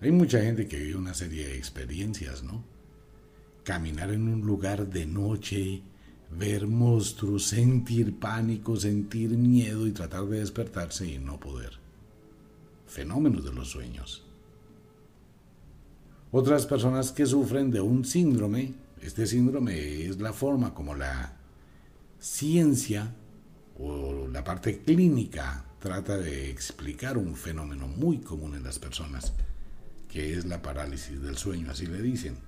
Hay 0.00 0.12
mucha 0.12 0.42
gente 0.42 0.68
que 0.68 0.78
vive 0.78 0.96
una 0.96 1.14
serie 1.14 1.46
de 1.46 1.56
experiencias, 1.56 2.42
¿no? 2.42 2.62
Caminar 3.62 4.10
en 4.10 4.28
un 4.28 4.42
lugar 4.42 4.88
de 4.88 5.06
noche, 5.06 5.82
ver 6.30 6.66
monstruos, 6.66 7.46
sentir 7.46 8.18
pánico, 8.18 8.76
sentir 8.76 9.30
miedo 9.30 9.86
y 9.86 9.92
tratar 9.92 10.26
de 10.26 10.40
despertarse 10.40 11.06
y 11.06 11.18
no 11.18 11.40
poder. 11.40 11.78
Fenómenos 12.86 13.44
de 13.44 13.52
los 13.52 13.70
sueños. 13.70 14.26
Otras 16.32 16.66
personas 16.66 17.12
que 17.12 17.24
sufren 17.24 17.70
de 17.70 17.80
un 17.80 18.04
síndrome, 18.04 18.74
este 19.00 19.26
síndrome 19.26 20.04
es 20.04 20.20
la 20.20 20.32
forma 20.32 20.74
como 20.74 20.94
la 20.94 21.38
ciencia 22.18 23.14
o 23.78 24.28
la 24.28 24.44
parte 24.44 24.82
clínica 24.82 25.64
trata 25.78 26.16
de 26.16 26.50
explicar 26.50 27.18
un 27.18 27.36
fenómeno 27.36 27.88
muy 27.88 28.18
común 28.18 28.54
en 28.54 28.64
las 28.64 28.78
personas, 28.78 29.32
que 30.08 30.34
es 30.34 30.44
la 30.44 30.62
parálisis 30.62 31.20
del 31.20 31.36
sueño, 31.36 31.70
así 31.70 31.86
le 31.86 32.00
dicen. 32.00 32.38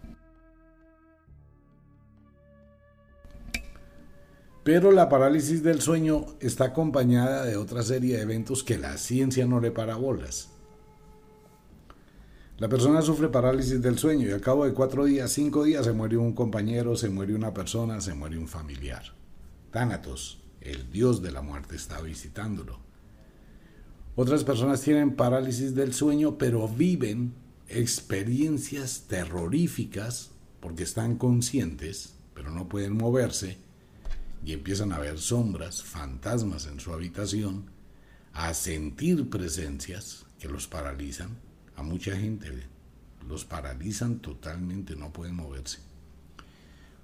Pero 4.62 4.90
la 4.90 5.08
parálisis 5.08 5.62
del 5.62 5.80
sueño 5.80 6.26
está 6.40 6.64
acompañada 6.64 7.44
de 7.44 7.56
otra 7.56 7.82
serie 7.82 8.16
de 8.16 8.22
eventos 8.22 8.64
que 8.64 8.78
la 8.78 8.96
ciencia 8.98 9.46
no 9.46 9.60
le 9.60 9.70
para 9.70 9.94
bolas. 9.94 10.48
La 12.58 12.68
persona 12.68 13.02
sufre 13.02 13.28
parálisis 13.28 13.82
del 13.82 13.98
sueño 13.98 14.26
y 14.26 14.32
al 14.32 14.40
cabo 14.40 14.64
de 14.64 14.72
cuatro 14.72 15.04
días, 15.04 15.30
cinco 15.30 15.64
días 15.64 15.84
se 15.84 15.92
muere 15.92 16.16
un 16.16 16.32
compañero, 16.32 16.96
se 16.96 17.10
muere 17.10 17.34
una 17.34 17.52
persona, 17.52 18.00
se 18.00 18.14
muere 18.14 18.38
un 18.38 18.48
familiar. 18.48 19.02
Tánatos, 19.70 20.42
el 20.70 20.90
dios 20.90 21.22
de 21.22 21.32
la 21.32 21.42
muerte, 21.42 21.76
está 21.76 22.00
visitándolo. 22.00 22.80
Otras 24.14 24.44
personas 24.44 24.80
tienen 24.80 25.16
parálisis 25.16 25.74
del 25.74 25.92
sueño, 25.92 26.38
pero 26.38 26.68
viven 26.68 27.34
experiencias 27.68 29.04
terroríficas 29.08 30.30
porque 30.60 30.84
están 30.84 31.16
conscientes, 31.16 32.14
pero 32.34 32.50
no 32.50 32.68
pueden 32.68 32.96
moverse, 32.96 33.58
y 34.44 34.52
empiezan 34.52 34.92
a 34.92 34.98
ver 34.98 35.18
sombras, 35.18 35.82
fantasmas 35.82 36.66
en 36.66 36.80
su 36.80 36.92
habitación, 36.92 37.70
a 38.32 38.54
sentir 38.54 39.28
presencias 39.28 40.26
que 40.38 40.48
los 40.48 40.66
paralizan 40.66 41.36
a 41.76 41.82
mucha 41.82 42.16
gente 42.16 42.50
los 43.28 43.44
paralizan 43.44 44.20
totalmente, 44.20 44.96
no 44.96 45.12
pueden 45.12 45.34
moverse. 45.34 45.78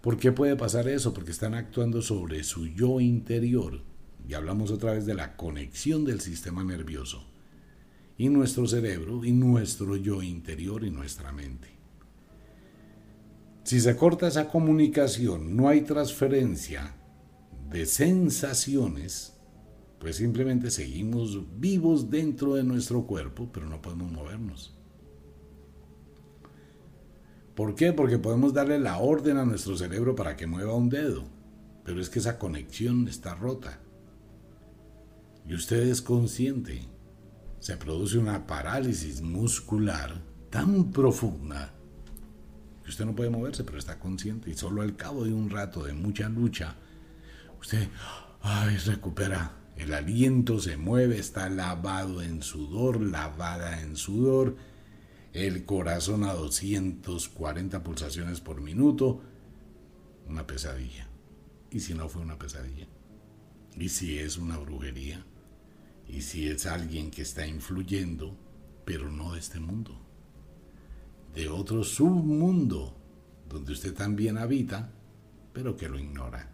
¿Por 0.03 0.19
qué 0.19 0.33
puede 0.33 0.57
pasar 0.57 0.89
eso? 0.89 1.15
Porque 1.15 1.31
están 1.31 1.55
actuando 1.55 2.03
sobre 2.03 2.43
su 2.43 2.67
yo 2.67 3.01
interior. 3.01 3.83
Y 4.29 4.35
hablamos 4.35 4.73
otra 4.73 4.93
vez 4.93 5.07
de 5.07 5.15
la 5.15 5.37
conexión 5.37 6.05
del 6.05 6.21
sistema 6.21 6.65
nervioso 6.65 7.25
y 8.19 8.29
nuestro 8.29 8.67
cerebro 8.67 9.25
y 9.25 9.33
nuestro 9.33 9.97
yo 9.97 10.23
interior 10.23 10.85
y 10.85 10.91
nuestra 10.91 11.33
mente. 11.33 11.69
Si 13.63 13.81
se 13.81 13.97
corta 13.97 14.27
esa 14.27 14.49
comunicación, 14.49 15.57
no 15.57 15.69
hay 15.69 15.83
transferencia 15.83 16.97
de 17.71 17.87
sensaciones, 17.87 19.35
pues 20.01 20.17
simplemente 20.17 20.71
seguimos 20.71 21.39
vivos 21.61 22.11
dentro 22.11 22.55
de 22.55 22.65
nuestro 22.65 23.07
cuerpo, 23.07 23.49
pero 23.53 23.69
no 23.69 23.81
podemos 23.81 24.11
movernos. 24.11 24.75
¿Por 27.55 27.75
qué? 27.75 27.93
Porque 27.93 28.19
podemos 28.19 28.55
darle 28.55 28.79
la 28.79 28.99
orden 28.99 29.37
a 29.37 29.45
nuestro 29.45 29.77
cerebro 29.77 30.15
para 30.15 30.37
que 30.37 30.47
mueva 30.47 30.75
un 30.75 30.89
dedo, 30.89 31.25
pero 31.85 32.01
es 32.01 32.09
que 32.09 32.19
esa 32.19 32.39
conexión 32.39 33.09
está 33.09 33.35
rota. 33.35 33.79
Y 35.47 35.55
usted 35.55 35.83
es 35.88 36.01
consciente. 36.01 36.88
Se 37.61 37.77
produce 37.77 38.19
una 38.19 38.47
parálisis 38.47 39.21
muscular 39.21 40.21
tan 40.51 40.91
profunda 40.91 41.73
que 42.83 42.91
usted 42.91 43.05
no 43.05 43.15
puede 43.15 43.31
moverse, 43.31 43.65
pero 43.65 43.79
está 43.79 43.99
consciente. 43.99 44.51
Y 44.51 44.55
solo 44.55 44.83
al 44.83 44.97
cabo 44.97 45.25
de 45.25 45.33
un 45.33 45.51
rato 45.51 45.85
de 45.85 45.93
mucha 45.93 46.29
lucha, 46.29 46.77
usted 47.61 47.88
ay, 48.41 48.77
recupera 48.79 49.62
el 49.77 49.95
aliento 49.95 50.61
se 50.61 50.77
mueve, 50.77 51.19
está 51.19 51.49
lavado 51.49 52.23
en 52.23 52.43
sudor, 52.43 53.01
lavada 53.01 53.81
en 53.81 53.97
sudor, 53.97 54.57
el 55.33 55.64
corazón 55.64 56.25
a 56.25 56.35
240 56.35 57.83
pulsaciones 57.83 58.40
por 58.40 58.61
minuto, 58.61 59.21
una 60.29 60.47
pesadilla. 60.47 61.09
¿Y 61.71 61.81
si 61.81 61.95
no 61.95 62.09
fue 62.09 62.23
una 62.23 62.38
pesadilla? 62.38 62.87
¿Y 63.77 63.88
si 63.88 64.18
es 64.18 64.37
una 64.37 64.59
brujería? 64.59 65.25
¿Y 66.07 66.21
si 66.21 66.49
es 66.49 66.66
alguien 66.66 67.11
que 67.11 67.23
está 67.23 67.47
influyendo, 67.47 68.37
pero 68.85 69.11
no 69.11 69.33
de 69.33 69.38
este 69.38 69.59
mundo? 69.59 69.99
De 71.35 71.49
otro 71.49 71.83
submundo, 71.83 72.95
donde 73.49 73.73
usted 73.73 73.95
también 73.95 74.37
habita, 74.37 74.92
pero 75.55 75.77
que 75.77 75.88
lo 75.88 75.99
ignora. 75.99 76.51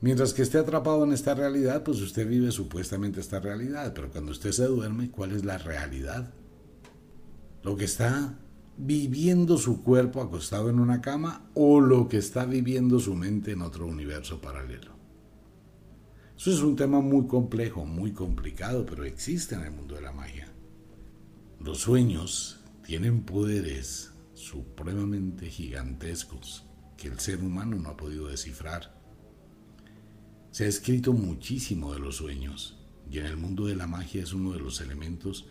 Mientras 0.00 0.32
que 0.32 0.42
esté 0.42 0.58
atrapado 0.58 1.02
en 1.02 1.12
esta 1.12 1.34
realidad, 1.34 1.82
pues 1.82 2.00
usted 2.00 2.28
vive 2.28 2.52
supuestamente 2.52 3.20
esta 3.20 3.40
realidad, 3.40 3.92
pero 3.94 4.10
cuando 4.10 4.30
usted 4.30 4.52
se 4.52 4.66
duerme, 4.66 5.10
¿cuál 5.10 5.32
es 5.32 5.44
la 5.44 5.58
realidad? 5.58 6.32
Lo 7.64 7.76
que 7.76 7.86
está 7.86 8.38
viviendo 8.76 9.56
su 9.56 9.82
cuerpo 9.82 10.20
acostado 10.20 10.68
en 10.68 10.78
una 10.78 11.00
cama 11.00 11.48
o 11.54 11.80
lo 11.80 12.08
que 12.08 12.18
está 12.18 12.44
viviendo 12.44 13.00
su 13.00 13.14
mente 13.14 13.52
en 13.52 13.62
otro 13.62 13.86
universo 13.86 14.40
paralelo. 14.40 14.92
Eso 16.36 16.52
es 16.52 16.60
un 16.60 16.76
tema 16.76 17.00
muy 17.00 17.26
complejo, 17.26 17.86
muy 17.86 18.12
complicado, 18.12 18.84
pero 18.84 19.04
existe 19.04 19.54
en 19.54 19.62
el 19.62 19.70
mundo 19.70 19.94
de 19.94 20.02
la 20.02 20.12
magia. 20.12 20.48
Los 21.60 21.78
sueños 21.78 22.60
tienen 22.84 23.22
poderes 23.22 24.12
supremamente 24.34 25.48
gigantescos 25.48 26.66
que 26.98 27.08
el 27.08 27.18
ser 27.18 27.40
humano 27.40 27.76
no 27.76 27.88
ha 27.88 27.96
podido 27.96 28.26
descifrar. 28.26 28.94
Se 30.50 30.64
ha 30.64 30.68
escrito 30.68 31.12
muchísimo 31.12 31.94
de 31.94 32.00
los 32.00 32.16
sueños 32.16 32.78
y 33.10 33.18
en 33.18 33.26
el 33.26 33.36
mundo 33.36 33.66
de 33.66 33.76
la 33.76 33.86
magia 33.86 34.22
es 34.22 34.32
uno 34.34 34.52
de 34.52 34.60
los 34.60 34.80
elementos 34.80 35.46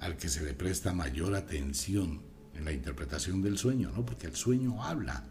al 0.00 0.16
que 0.16 0.28
se 0.28 0.44
le 0.44 0.54
presta 0.54 0.92
mayor 0.92 1.34
atención 1.34 2.22
en 2.54 2.64
la 2.64 2.72
interpretación 2.72 3.42
del 3.42 3.58
sueño, 3.58 3.90
¿no? 3.90 4.04
Porque 4.04 4.26
el 4.26 4.36
sueño 4.36 4.82
habla. 4.82 5.24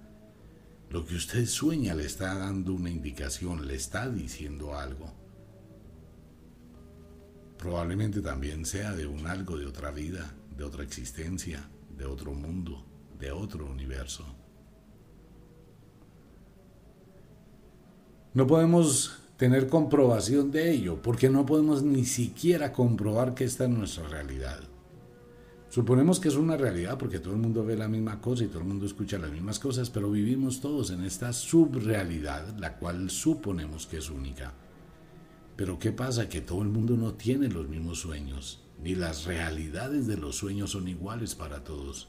Lo 0.90 1.06
que 1.06 1.16
usted 1.16 1.46
sueña 1.46 1.94
le 1.96 2.06
está 2.06 2.34
dando 2.36 2.74
una 2.74 2.90
indicación, 2.90 3.68
le 3.68 3.76
está 3.76 4.10
diciendo 4.10 4.78
algo. 4.78 5.14
Probablemente 7.58 8.22
también 8.22 8.66
sea 8.66 8.94
de 8.94 9.06
un 9.06 9.28
algo 9.28 9.58
de 9.58 9.66
otra 9.66 9.92
vida, 9.92 10.34
de 10.56 10.64
otra 10.64 10.84
existencia, 10.84 11.70
de 11.98 12.06
otro 12.06 12.34
mundo, 12.34 12.86
de 13.20 13.32
otro 13.32 13.66
universo. 13.66 14.26
No 18.34 18.46
podemos 18.46 19.27
tener 19.38 19.68
comprobación 19.68 20.52
de 20.52 20.72
ello, 20.72 21.02
porque 21.02 21.30
no 21.30 21.46
podemos 21.46 21.84
ni 21.84 22.06
siquiera 22.06 22.74
comprobar 22.74 23.36
que 23.36 23.44
esta 23.44 23.66
es 23.66 23.70
nuestra 23.70 24.08
realidad. 24.08 24.60
Suponemos 25.70 26.20
que 26.20 26.30
es 26.30 26.36
una 26.36 26.58
realidad 26.58 26.98
porque 26.98 27.20
todo 27.20 27.34
el 27.34 27.40
mundo 27.40 27.64
ve 27.64 27.78
la 27.78 27.88
misma 27.88 28.20
cosa 28.20 28.44
y 28.44 28.48
todo 28.48 28.60
el 28.60 28.68
mundo 28.68 28.86
escucha 28.86 29.20
las 29.20 29.32
mismas 29.32 29.60
cosas, 29.60 29.90
pero 29.92 30.10
vivimos 30.10 30.60
todos 30.60 30.90
en 30.90 31.04
esta 31.04 31.34
subrealidad, 31.34 32.58
la 32.58 32.78
cual 32.78 33.12
suponemos 33.12 33.86
que 33.86 33.98
es 33.98 34.10
única. 34.10 34.54
Pero 35.56 35.78
¿qué 35.78 35.92
pasa? 35.92 36.30
Que 36.30 36.42
todo 36.42 36.64
el 36.64 36.70
mundo 36.70 36.98
no 36.98 37.14
tiene 37.14 37.50
los 37.50 37.68
mismos 37.68 38.00
sueños, 38.00 38.64
ni 38.82 38.96
las 38.96 39.26
realidades 39.26 40.08
de 40.08 40.18
los 40.18 40.38
sueños 40.38 40.72
son 40.72 40.88
iguales 40.88 41.36
para 41.36 41.64
todos. 41.64 42.08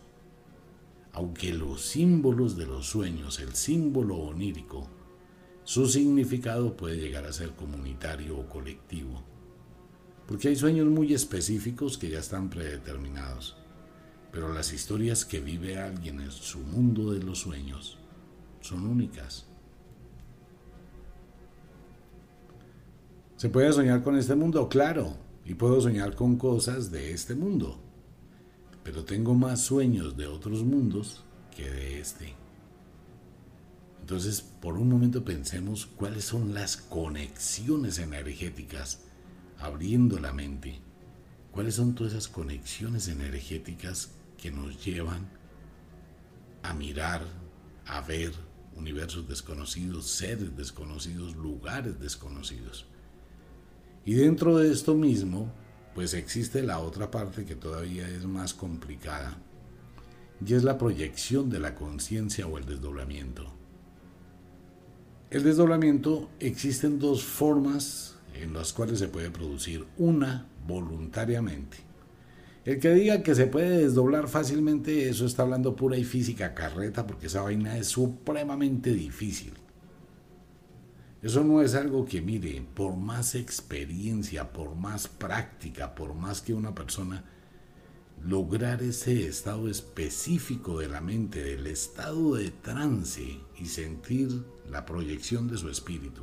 Aunque 1.12 1.53
los 1.53 1.83
símbolos 1.83 2.57
de 2.57 2.67
los 2.67 2.87
sueños, 2.87 3.41
el 3.41 3.55
símbolo 3.55 4.17
onírico, 4.17 4.88
su 5.69 5.87
significado 5.87 6.79
puede 6.79 6.97
llegar 6.97 7.27
a 7.27 7.33
ser 7.35 7.51
comunitario 7.51 8.39
o 8.39 8.49
colectivo, 8.49 9.23
porque 10.27 10.49
hay 10.49 10.57
sueños 10.57 10.87
muy 10.87 11.13
específicos 11.13 11.99
que 11.99 12.09
ya 12.09 12.21
están 12.21 12.49
predeterminados, 12.49 13.55
pero 14.33 14.51
las 14.55 14.73
historias 14.73 15.27
que 15.27 15.41
vive 15.41 15.79
alguien 15.79 16.23
en 16.23 16.31
su 16.31 16.61
mundo 16.61 17.13
de 17.13 17.23
los 17.23 17.41
sueños 17.41 17.99
son 18.63 18.87
únicas. 18.87 19.45
¿Se 23.37 23.51
puede 23.51 23.71
soñar 23.71 24.03
con 24.03 24.17
este 24.17 24.35
mundo? 24.35 24.71
Claro, 24.71 25.19
y 25.45 25.53
puedo 25.53 25.83
soñar 25.83 26.15
con 26.15 26.39
cosas 26.39 26.91
de 26.91 27.13
este 27.13 27.35
mundo, 27.35 27.79
pero 28.83 29.05
tengo 29.05 29.35
más 29.35 29.61
sueños 29.61 30.17
de 30.17 30.29
otros 30.29 30.65
mundos 30.65 31.25
que 31.55 31.69
de 31.69 32.01
este. 32.01 32.48
Entonces, 34.09 34.40
por 34.40 34.79
un 34.79 34.88
momento 34.88 35.23
pensemos 35.23 35.85
cuáles 35.85 36.25
son 36.25 36.55
las 36.55 36.79
conexiones 36.79 37.99
energéticas, 37.99 39.01
abriendo 39.59 40.18
la 40.18 40.33
mente. 40.33 40.81
¿Cuáles 41.51 41.75
son 41.75 41.94
todas 41.94 42.14
esas 42.14 42.29
conexiones 42.29 43.09
energéticas 43.09 44.12
que 44.38 44.51
nos 44.51 44.83
llevan 44.83 45.29
a 46.62 46.73
mirar, 46.73 47.21
a 47.85 48.01
ver 48.01 48.33
universos 48.77 49.29
desconocidos, 49.29 50.07
seres 50.07 50.57
desconocidos, 50.57 51.37
lugares 51.37 52.01
desconocidos. 52.01 52.87
Y 54.07 54.14
dentro 54.14 54.57
de 54.57 54.73
esto 54.73 54.94
mismo, 54.94 55.53
pues 55.94 56.14
existe 56.14 56.62
la 56.62 56.79
otra 56.79 57.11
parte 57.11 57.44
que 57.44 57.57
todavía 57.57 58.09
es 58.09 58.25
más 58.25 58.55
complicada, 58.55 59.37
y 60.42 60.55
es 60.55 60.64
la 60.64 60.79
proyección 60.79 61.51
de 61.51 61.61
la 61.61 61.75
conciencia 61.75 62.47
o 62.47 62.57
el 62.57 62.64
desdoblamiento. 62.64 63.58
El 65.31 65.43
desdoblamiento 65.43 66.31
existen 66.41 66.99
dos 66.99 67.23
formas 67.23 68.17
en 68.35 68.55
las 68.55 68.73
cuales 68.73 68.99
se 68.99 69.09
puede 69.09 69.31
producir. 69.31 69.85
Una, 69.99 70.47
voluntariamente. 70.67 71.77
El 72.64 72.81
que 72.81 72.95
diga 72.95 73.23
que 73.23 73.35
se 73.35 73.47
puede 73.47 73.79
desdoblar 73.85 74.29
fácilmente, 74.29 75.09
eso 75.09 75.27
está 75.27 75.43
hablando 75.43 75.77
pura 75.77 75.99
y 75.99 76.05
física 76.05 76.55
carreta, 76.55 77.07
porque 77.07 77.27
esa 77.27 77.43
vaina 77.43 77.77
es 77.77 77.88
supremamente 77.88 78.93
difícil. 78.93 79.53
Eso 81.21 81.45
no 81.45 81.61
es 81.61 81.75
algo 81.75 82.07
que, 82.07 82.23
mire, 82.23 82.62
por 82.75 82.97
más 82.97 83.35
experiencia, 83.35 84.53
por 84.53 84.77
más 84.77 85.09
práctica, 85.09 85.95
por 85.95 86.14
más 86.14 86.41
que 86.41 86.55
una 86.55 86.75
persona 86.75 87.25
lograr 88.23 88.83
ese 88.83 89.27
estado 89.27 89.69
específico 89.69 90.79
de 90.79 90.89
la 90.89 91.01
mente, 91.01 91.43
del 91.43 91.67
estado 91.67 92.35
de 92.35 92.51
trance 92.51 93.41
y 93.57 93.67
sentir 93.67 94.45
la 94.69 94.85
proyección 94.85 95.49
de 95.49 95.57
su 95.57 95.69
espíritu. 95.69 96.23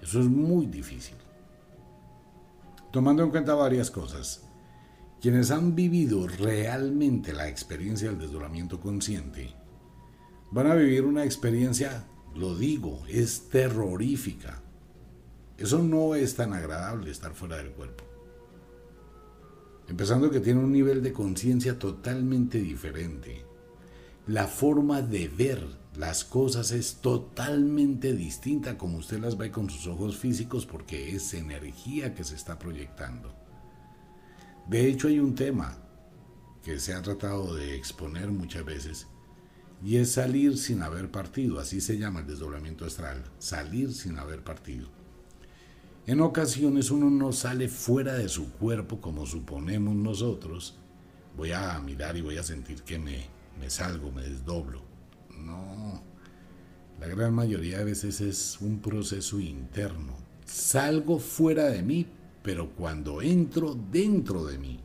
Eso 0.00 0.20
es 0.20 0.26
muy 0.26 0.66
difícil. 0.66 1.16
Tomando 2.92 3.22
en 3.22 3.30
cuenta 3.30 3.54
varias 3.54 3.90
cosas, 3.90 4.42
quienes 5.20 5.50
han 5.50 5.74
vivido 5.74 6.26
realmente 6.26 7.32
la 7.32 7.48
experiencia 7.48 8.08
del 8.08 8.18
desdoblamiento 8.18 8.80
consciente 8.80 9.54
van 10.50 10.66
a 10.66 10.74
vivir 10.74 11.04
una 11.04 11.24
experiencia, 11.24 12.04
lo 12.34 12.56
digo, 12.56 13.02
es 13.08 13.48
terrorífica. 13.48 14.62
Eso 15.58 15.82
no 15.82 16.14
es 16.14 16.34
tan 16.34 16.54
agradable 16.54 17.10
estar 17.10 17.34
fuera 17.34 17.58
del 17.58 17.72
cuerpo. 17.72 18.09
Empezando 19.90 20.30
que 20.30 20.38
tiene 20.38 20.60
un 20.60 20.70
nivel 20.70 21.02
de 21.02 21.12
conciencia 21.12 21.76
totalmente 21.76 22.60
diferente. 22.60 23.44
La 24.28 24.46
forma 24.46 25.02
de 25.02 25.26
ver 25.26 25.66
las 25.96 26.22
cosas 26.24 26.70
es 26.70 26.98
totalmente 27.00 28.12
distinta 28.12 28.78
como 28.78 28.98
usted 28.98 29.18
las 29.18 29.36
ve 29.36 29.50
con 29.50 29.68
sus 29.68 29.88
ojos 29.88 30.16
físicos 30.16 30.64
porque 30.64 31.16
es 31.16 31.34
energía 31.34 32.14
que 32.14 32.22
se 32.22 32.36
está 32.36 32.56
proyectando. 32.56 33.34
De 34.68 34.86
hecho 34.86 35.08
hay 35.08 35.18
un 35.18 35.34
tema 35.34 35.76
que 36.62 36.78
se 36.78 36.94
ha 36.94 37.02
tratado 37.02 37.56
de 37.56 37.74
exponer 37.74 38.28
muchas 38.28 38.64
veces 38.64 39.08
y 39.82 39.96
es 39.96 40.12
salir 40.12 40.56
sin 40.56 40.84
haber 40.84 41.10
partido, 41.10 41.58
así 41.58 41.80
se 41.80 41.98
llama 41.98 42.20
el 42.20 42.28
desdoblamiento 42.28 42.84
astral, 42.84 43.24
salir 43.40 43.92
sin 43.92 44.20
haber 44.20 44.44
partido. 44.44 44.99
En 46.06 46.20
ocasiones 46.20 46.90
uno 46.90 47.10
no 47.10 47.32
sale 47.32 47.68
fuera 47.68 48.14
de 48.14 48.28
su 48.28 48.50
cuerpo 48.52 49.00
como 49.00 49.26
suponemos 49.26 49.94
nosotros. 49.94 50.76
Voy 51.36 51.52
a 51.52 51.78
mirar 51.80 52.16
y 52.16 52.22
voy 52.22 52.36
a 52.38 52.42
sentir 52.42 52.82
que 52.82 52.98
me, 52.98 53.26
me 53.60 53.70
salgo, 53.70 54.10
me 54.10 54.22
desdoblo. 54.22 54.82
No, 55.38 56.02
la 56.98 57.06
gran 57.06 57.34
mayoría 57.34 57.78
de 57.78 57.84
veces 57.84 58.20
es 58.20 58.60
un 58.60 58.80
proceso 58.80 59.38
interno. 59.38 60.16
Salgo 60.44 61.18
fuera 61.18 61.66
de 61.66 61.82
mí, 61.82 62.06
pero 62.42 62.70
cuando 62.70 63.22
entro 63.22 63.78
dentro 63.90 64.44
de 64.46 64.58
mí. 64.58 64.80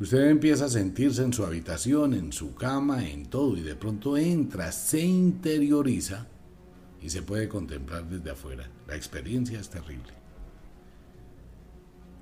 Usted 0.00 0.30
empieza 0.30 0.64
a 0.64 0.70
sentirse 0.70 1.22
en 1.22 1.32
su 1.34 1.44
habitación, 1.44 2.14
en 2.14 2.32
su 2.32 2.54
cama, 2.54 3.06
en 3.06 3.26
todo, 3.26 3.56
y 3.58 3.60
de 3.60 3.76
pronto 3.76 4.16
entra, 4.16 4.72
se 4.72 5.00
interioriza 5.00 6.26
y 7.02 7.10
se 7.10 7.22
puede 7.22 7.48
contemplar 7.48 8.08
desde 8.08 8.30
afuera. 8.30 8.68
La 8.86 8.96
experiencia 8.96 9.58
es 9.58 9.70
terrible. 9.70 10.12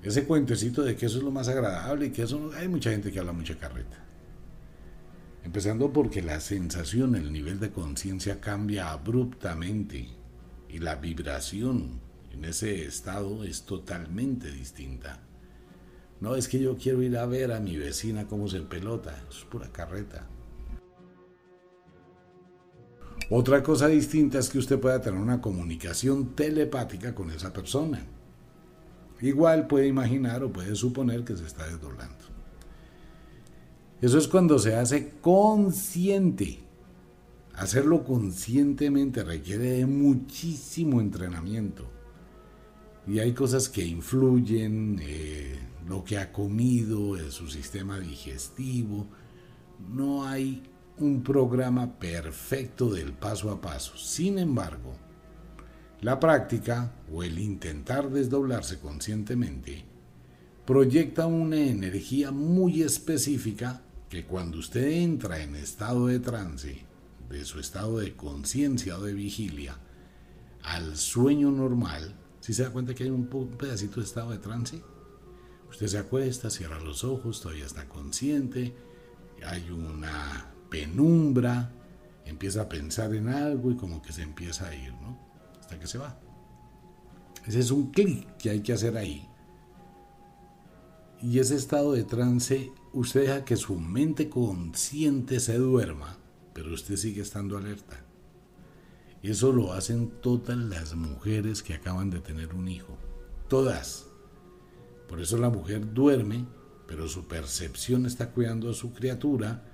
Ese 0.01 0.25
cuentecito 0.25 0.83
de 0.83 0.95
que 0.95 1.07
eso 1.07 1.17
es 1.17 1.23
lo 1.23 1.31
más 1.31 1.49
agradable 1.49 2.07
y 2.07 2.11
que 2.11 2.23
eso 2.23 2.51
hay 2.55 2.69
mucha 2.69 2.91
gente 2.91 3.11
que 3.11 3.19
habla 3.19 3.33
mucha 3.33 3.57
carreta. 3.57 3.97
Empezando 5.43 5.91
porque 5.91 6.21
la 6.21 6.39
sensación, 6.39 7.15
el 7.15 7.33
nivel 7.33 7.59
de 7.59 7.71
conciencia 7.71 8.39
cambia 8.39 8.91
abruptamente 8.91 10.07
y 10.69 10.79
la 10.79 10.95
vibración 10.95 11.99
en 12.31 12.45
ese 12.45 12.85
estado 12.85 13.43
es 13.43 13.63
totalmente 13.63 14.51
distinta. 14.51 15.19
No 16.21 16.35
es 16.35 16.47
que 16.47 16.59
yo 16.59 16.77
quiero 16.77 17.01
ir 17.01 17.17
a 17.17 17.25
ver 17.25 17.51
a 17.51 17.59
mi 17.59 17.77
vecina 17.77 18.27
cómo 18.27 18.47
se 18.47 18.61
pelota, 18.61 19.21
es 19.29 19.43
pura 19.45 19.69
carreta. 19.71 20.27
Otra 23.31 23.61
cosa 23.61 23.87
distinta 23.87 24.39
es 24.39 24.49
que 24.49 24.57
usted 24.57 24.79
pueda 24.79 25.01
tener 25.01 25.19
una 25.19 25.39
comunicación 25.39 26.35
telepática 26.35 27.13
con 27.13 27.29
esa 27.29 27.53
persona. 27.53 28.03
Igual 29.21 29.67
puede 29.67 29.87
imaginar 29.87 30.43
o 30.43 30.51
puede 30.51 30.75
suponer 30.75 31.23
que 31.23 31.37
se 31.37 31.45
está 31.45 31.67
desdoblando. 31.67 32.25
Eso 34.01 34.17
es 34.17 34.27
cuando 34.27 34.57
se 34.57 34.75
hace 34.75 35.13
consciente. 35.21 36.59
Hacerlo 37.53 38.03
conscientemente 38.03 39.23
requiere 39.23 39.71
de 39.71 39.85
muchísimo 39.85 40.99
entrenamiento. 40.99 41.85
Y 43.05 43.19
hay 43.19 43.33
cosas 43.33 43.69
que 43.69 43.85
influyen, 43.85 44.99
eh, 45.01 45.59
lo 45.87 46.03
que 46.03 46.17
ha 46.17 46.31
comido, 46.31 47.17
su 47.29 47.47
sistema 47.47 47.99
digestivo. 47.99 49.07
No 49.93 50.25
hay 50.25 50.63
un 50.99 51.23
programa 51.23 51.97
perfecto 51.99 52.89
del 52.89 53.13
paso 53.13 53.51
a 53.51 53.61
paso. 53.61 53.97
Sin 53.97 54.37
embargo, 54.37 54.95
la 56.01 56.19
práctica 56.19 56.93
o 57.11 57.23
el 57.23 57.39
intentar 57.39 58.09
desdoblarse 58.09 58.79
conscientemente 58.79 59.85
proyecta 60.65 61.25
una 61.25 61.57
energía 61.57 62.31
muy 62.31 62.81
específica 62.81 63.81
que 64.09 64.25
cuando 64.25 64.59
usted 64.59 64.87
entra 64.89 65.41
en 65.41 65.55
estado 65.55 66.07
de 66.07 66.19
trance, 66.19 66.85
de 67.29 67.45
su 67.45 67.59
estado 67.59 67.99
de 67.99 68.15
conciencia 68.15 68.97
o 68.97 69.03
de 69.03 69.13
vigilia, 69.13 69.77
al 70.63 70.97
sueño 70.97 71.51
normal, 71.51 72.15
si 72.39 72.53
se 72.53 72.63
da 72.63 72.71
cuenta 72.71 72.93
que 72.93 73.03
hay 73.03 73.09
un 73.09 73.27
pedacito 73.27 73.99
de 73.99 74.05
estado 74.05 74.31
de 74.31 74.39
trance, 74.39 74.81
usted 75.69 75.87
se 75.87 75.97
acuesta, 75.97 76.49
cierra 76.49 76.79
los 76.79 77.03
ojos, 77.03 77.41
todavía 77.41 77.65
está 77.65 77.87
consciente, 77.87 78.73
hay 79.45 79.69
una 79.69 80.53
penumbra, 80.69 81.71
empieza 82.25 82.61
a 82.63 82.69
pensar 82.69 83.13
en 83.15 83.29
algo 83.29 83.71
y 83.71 83.75
como 83.75 84.01
que 84.01 84.13
se 84.13 84.21
empieza 84.21 84.67
a 84.67 84.75
ir, 84.75 84.93
¿no? 84.93 85.17
Hasta 85.59 85.79
que 85.79 85.87
se 85.87 85.97
va. 85.97 86.19
Ese 87.45 87.59
es 87.59 87.71
un 87.71 87.91
clic 87.91 88.37
que 88.37 88.49
hay 88.49 88.61
que 88.61 88.73
hacer 88.73 88.97
ahí. 88.97 89.27
Y 91.21 91.39
ese 91.39 91.55
estado 91.55 91.93
de 91.93 92.03
trance, 92.03 92.71
usted 92.93 93.21
deja 93.21 93.45
que 93.45 93.57
su 93.57 93.75
mente 93.75 94.29
consciente 94.29 95.39
se 95.39 95.57
duerma, 95.57 96.17
pero 96.53 96.73
usted 96.73 96.95
sigue 96.95 97.21
estando 97.21 97.57
alerta. 97.57 98.05
Eso 99.21 99.51
lo 99.51 99.73
hacen 99.73 100.11
todas 100.21 100.57
las 100.57 100.95
mujeres 100.95 101.61
que 101.61 101.73
acaban 101.73 102.09
de 102.09 102.21
tener 102.21 102.53
un 102.53 102.69
hijo. 102.69 102.97
Todas. 103.49 104.05
Por 105.09 105.19
eso 105.19 105.37
la 105.37 105.49
mujer 105.49 105.93
duerme, 105.93 106.45
pero 106.87 107.07
su 107.09 107.27
percepción 107.27 108.05
está 108.05 108.31
cuidando 108.31 108.69
a 108.69 108.73
su 108.73 108.93
criatura 108.93 109.68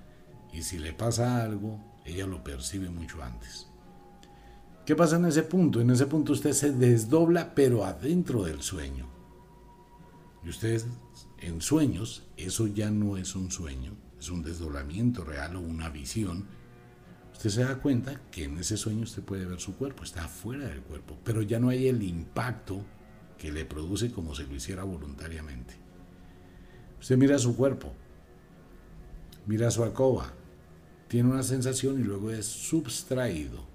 y 0.56 0.64
si 0.64 0.80
le 0.80 0.94
pasa 0.94 1.44
algo, 1.44 1.82
ella 2.06 2.26
lo 2.26 2.42
percibe 2.42 2.90
mucho 2.90 3.22
antes. 3.22 3.68
¿Qué 4.86 4.96
pasa 4.96 5.18
en 5.18 5.26
ese 5.26 5.44
punto? 5.44 5.82
En 5.82 5.90
ese 5.90 6.06
punto 6.06 6.32
usted 6.32 6.54
se 6.54 6.72
desdobla, 6.72 7.54
pero 7.54 7.84
adentro 7.84 8.44
del 8.44 8.62
sueño. 8.62 9.10
Y 10.46 10.50
usted 10.50 10.82
en 11.40 11.62
sueños, 11.62 12.24
eso 12.38 12.68
ya 12.68 12.90
no 12.90 13.18
es 13.18 13.36
un 13.36 13.52
sueño, 13.52 13.98
es 14.18 14.30
un 14.30 14.44
desdoblamiento 14.44 15.26
real 15.26 15.58
o 15.58 15.60
una 15.60 15.90
visión. 15.90 16.46
Usted 17.34 17.50
se 17.50 17.64
da 17.66 17.76
cuenta 17.80 18.22
que 18.32 18.46
en 18.46 18.58
ese 18.58 18.78
sueño 18.78 19.04
usted 19.04 19.24
puede 19.24 19.46
ver 19.46 19.60
su 19.60 19.76
cuerpo, 19.76 20.04
está 20.04 20.30
fuera 20.30 20.70
del 20.70 20.82
cuerpo, 20.84 21.18
pero 21.26 21.42
ya 21.42 21.60
no 21.60 21.68
hay 21.68 21.90
el 21.90 22.02
impacto 22.02 22.82
que 23.38 23.52
le 23.52 23.66
produce 23.66 24.10
como 24.10 24.34
si 24.34 24.46
lo 24.46 24.56
hiciera 24.56 24.86
voluntariamente. 24.86 25.76
Usted 27.02 27.18
mira 27.18 27.38
su 27.40 27.58
cuerpo, 27.58 27.92
mira 29.48 29.70
su 29.70 29.84
alcoba, 29.84 30.32
tiene 31.08 31.30
una 31.30 31.44
sensación 31.44 32.00
y 32.00 32.04
luego 32.04 32.32
es 32.32 32.46
subtraído 32.46 33.66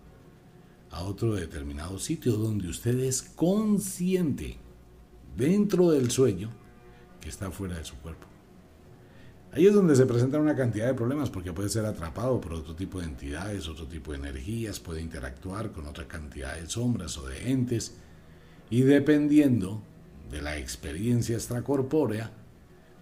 a 0.91 1.03
otro 1.05 1.35
determinado 1.35 1.99
sitio 1.99 2.33
donde 2.33 2.69
usted 2.69 2.99
es 2.99 3.23
consciente 3.23 4.59
dentro 5.37 5.91
del 5.91 6.11
sueño 6.11 6.51
que 7.21 7.29
está 7.29 7.51
fuera 7.51 7.79
de 7.79 7.85
su 7.85 7.95
cuerpo. 7.97 8.27
Ahí 9.53 9.67
es 9.67 9.75
donde 9.75 9.97
se 9.97 10.07
presentan 10.07 10.43
una 10.43 10.55
cantidad 10.55 10.87
de 10.87 10.95
problemas 10.95 11.29
porque 11.29 11.53
puede 11.53 11.69
ser 11.69 11.85
atrapado 11.85 12.41
por 12.41 12.55
otro 12.55 12.77
tipo 12.77 13.01
de 13.01 13.07
entidades, 13.07 13.69
otro 13.69 13.87
tipo 13.87 14.13
de 14.13 14.19
energías, 14.19 14.79
puede 14.79 15.01
interactuar 15.01 15.73
con 15.73 15.87
otra 15.87 16.07
cantidad 16.07 16.57
de 16.57 16.69
sombras 16.69 17.19
o 17.19 17.27
de 17.27 17.51
entes 17.51 17.95
y 18.71 18.83
dependiendo 18.83 19.83
de 20.31 20.41
la 20.41 20.57
experiencia 20.57 21.35
extracorpórea, 21.35 22.31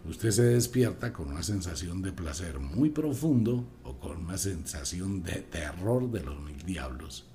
usted 0.06 0.30
se 0.30 0.42
despierta 0.44 1.12
con 1.12 1.28
una 1.28 1.42
sensación 1.42 2.02
de 2.02 2.12
placer 2.12 2.58
muy 2.58 2.90
profundo 2.90 3.64
o 3.84 3.98
con 3.98 4.24
una 4.24 4.38
sensación 4.38 5.22
de 5.22 5.42
terror 5.42 6.10
de 6.10 6.20
los 6.20 6.40
mil 6.40 6.62
diablos. 6.64 7.26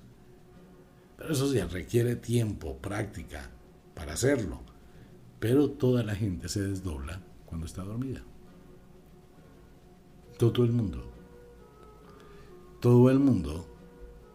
Pero 1.16 1.32
eso 1.32 1.50
sí 1.50 1.60
requiere 1.60 2.16
tiempo, 2.16 2.78
práctica 2.78 3.50
para 3.94 4.14
hacerlo. 4.14 4.60
Pero 5.38 5.70
toda 5.70 6.02
la 6.02 6.14
gente 6.14 6.48
se 6.48 6.62
desdobla 6.62 7.20
cuando 7.46 7.66
está 7.66 7.82
dormida. 7.82 8.22
Todo 10.38 10.64
el 10.64 10.72
mundo. 10.72 11.10
Todo 12.80 13.10
el 13.10 13.18
mundo 13.18 13.66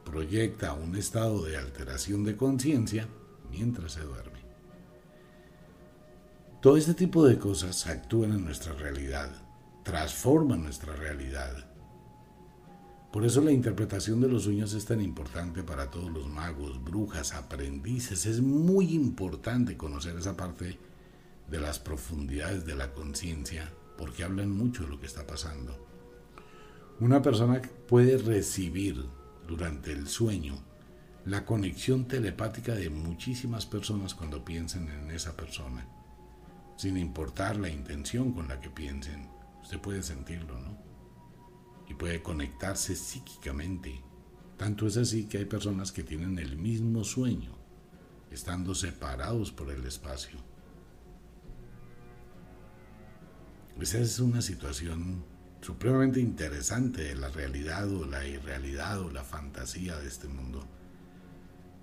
proyecta 0.06 0.74
un 0.74 0.96
estado 0.96 1.44
de 1.44 1.58
alteración 1.58 2.24
de 2.24 2.36
conciencia 2.36 3.08
mientras 3.52 3.94
se 3.94 4.02
duerme. 4.02 4.39
Todo 6.62 6.76
este 6.76 6.94
tipo 6.94 7.26
de 7.26 7.40
cosas 7.40 7.88
actúan 7.88 8.34
en 8.34 8.44
nuestra 8.44 8.74
realidad, 8.74 9.32
transforman 9.84 10.62
nuestra 10.62 10.94
realidad. 10.94 11.56
Por 13.14 13.24
eso 13.24 13.40
la 13.40 13.54
interpretación 13.54 14.20
de 14.20 14.28
los 14.28 14.44
sueños 14.44 14.74
es 14.74 14.84
tan 14.84 15.00
importante 15.00 15.64
para 15.64 15.90
todos 15.90 16.12
los 16.12 16.28
magos, 16.28 16.84
brujas, 16.84 17.34
aprendices. 17.34 18.26
Es 18.26 18.42
muy 18.42 18.94
importante 18.94 19.78
conocer 19.78 20.18
esa 20.18 20.36
parte 20.36 20.78
de 21.50 21.60
las 21.62 21.80
profundidades 21.80 22.66
de 22.66 22.76
la 22.76 22.92
conciencia 22.92 23.72
porque 23.98 24.26
hablan 24.26 24.52
mucho 24.52 24.84
de 24.84 24.90
lo 24.90 25.00
que 25.00 25.06
está 25.06 25.26
pasando. 25.26 25.88
Una 27.00 27.22
persona 27.22 27.62
puede 27.88 28.18
recibir 28.18 29.06
durante 29.48 29.94
el 29.94 30.10
sueño 30.10 30.56
la 31.24 31.46
conexión 31.46 32.06
telepática 32.06 32.76
de 32.76 32.90
muchísimas 32.90 33.66
personas 33.66 34.14
cuando 34.14 34.44
piensen 34.44 34.90
en 34.90 35.12
esa 35.12 35.38
persona 35.38 35.88
sin 36.80 36.96
importar 36.96 37.58
la 37.58 37.68
intención 37.68 38.32
con 38.32 38.48
la 38.48 38.62
que 38.62 38.70
piensen. 38.70 39.28
Usted 39.62 39.82
puede 39.82 40.02
sentirlo, 40.02 40.58
¿no? 40.62 40.78
Y 41.90 41.94
puede 41.94 42.24
conectarse 42.24 42.96
psíquicamente. 42.96 44.02
Tanto 44.56 44.88
es 44.88 44.96
así 44.96 45.26
que 45.26 45.40
hay 45.40 45.46
personas 45.46 45.92
que 45.92 46.04
tienen 46.04 46.40
el 46.40 46.56
mismo 46.56 47.04
sueño, 47.04 47.52
estando 48.32 48.74
separados 48.74 49.52
por 49.52 49.70
el 49.72 49.86
espacio. 49.86 50.40
Esa 53.82 54.00
es 54.00 54.18
una 54.22 54.42
situación 54.42 55.26
supremamente 55.60 56.22
interesante 56.22 57.04
de 57.04 57.16
la 57.16 57.28
realidad 57.28 57.92
o 57.92 58.06
la 58.06 58.26
irrealidad 58.26 59.02
o 59.02 59.12
la 59.12 59.26
fantasía 59.26 59.98
de 59.98 60.08
este 60.08 60.30
mundo. 60.30 60.66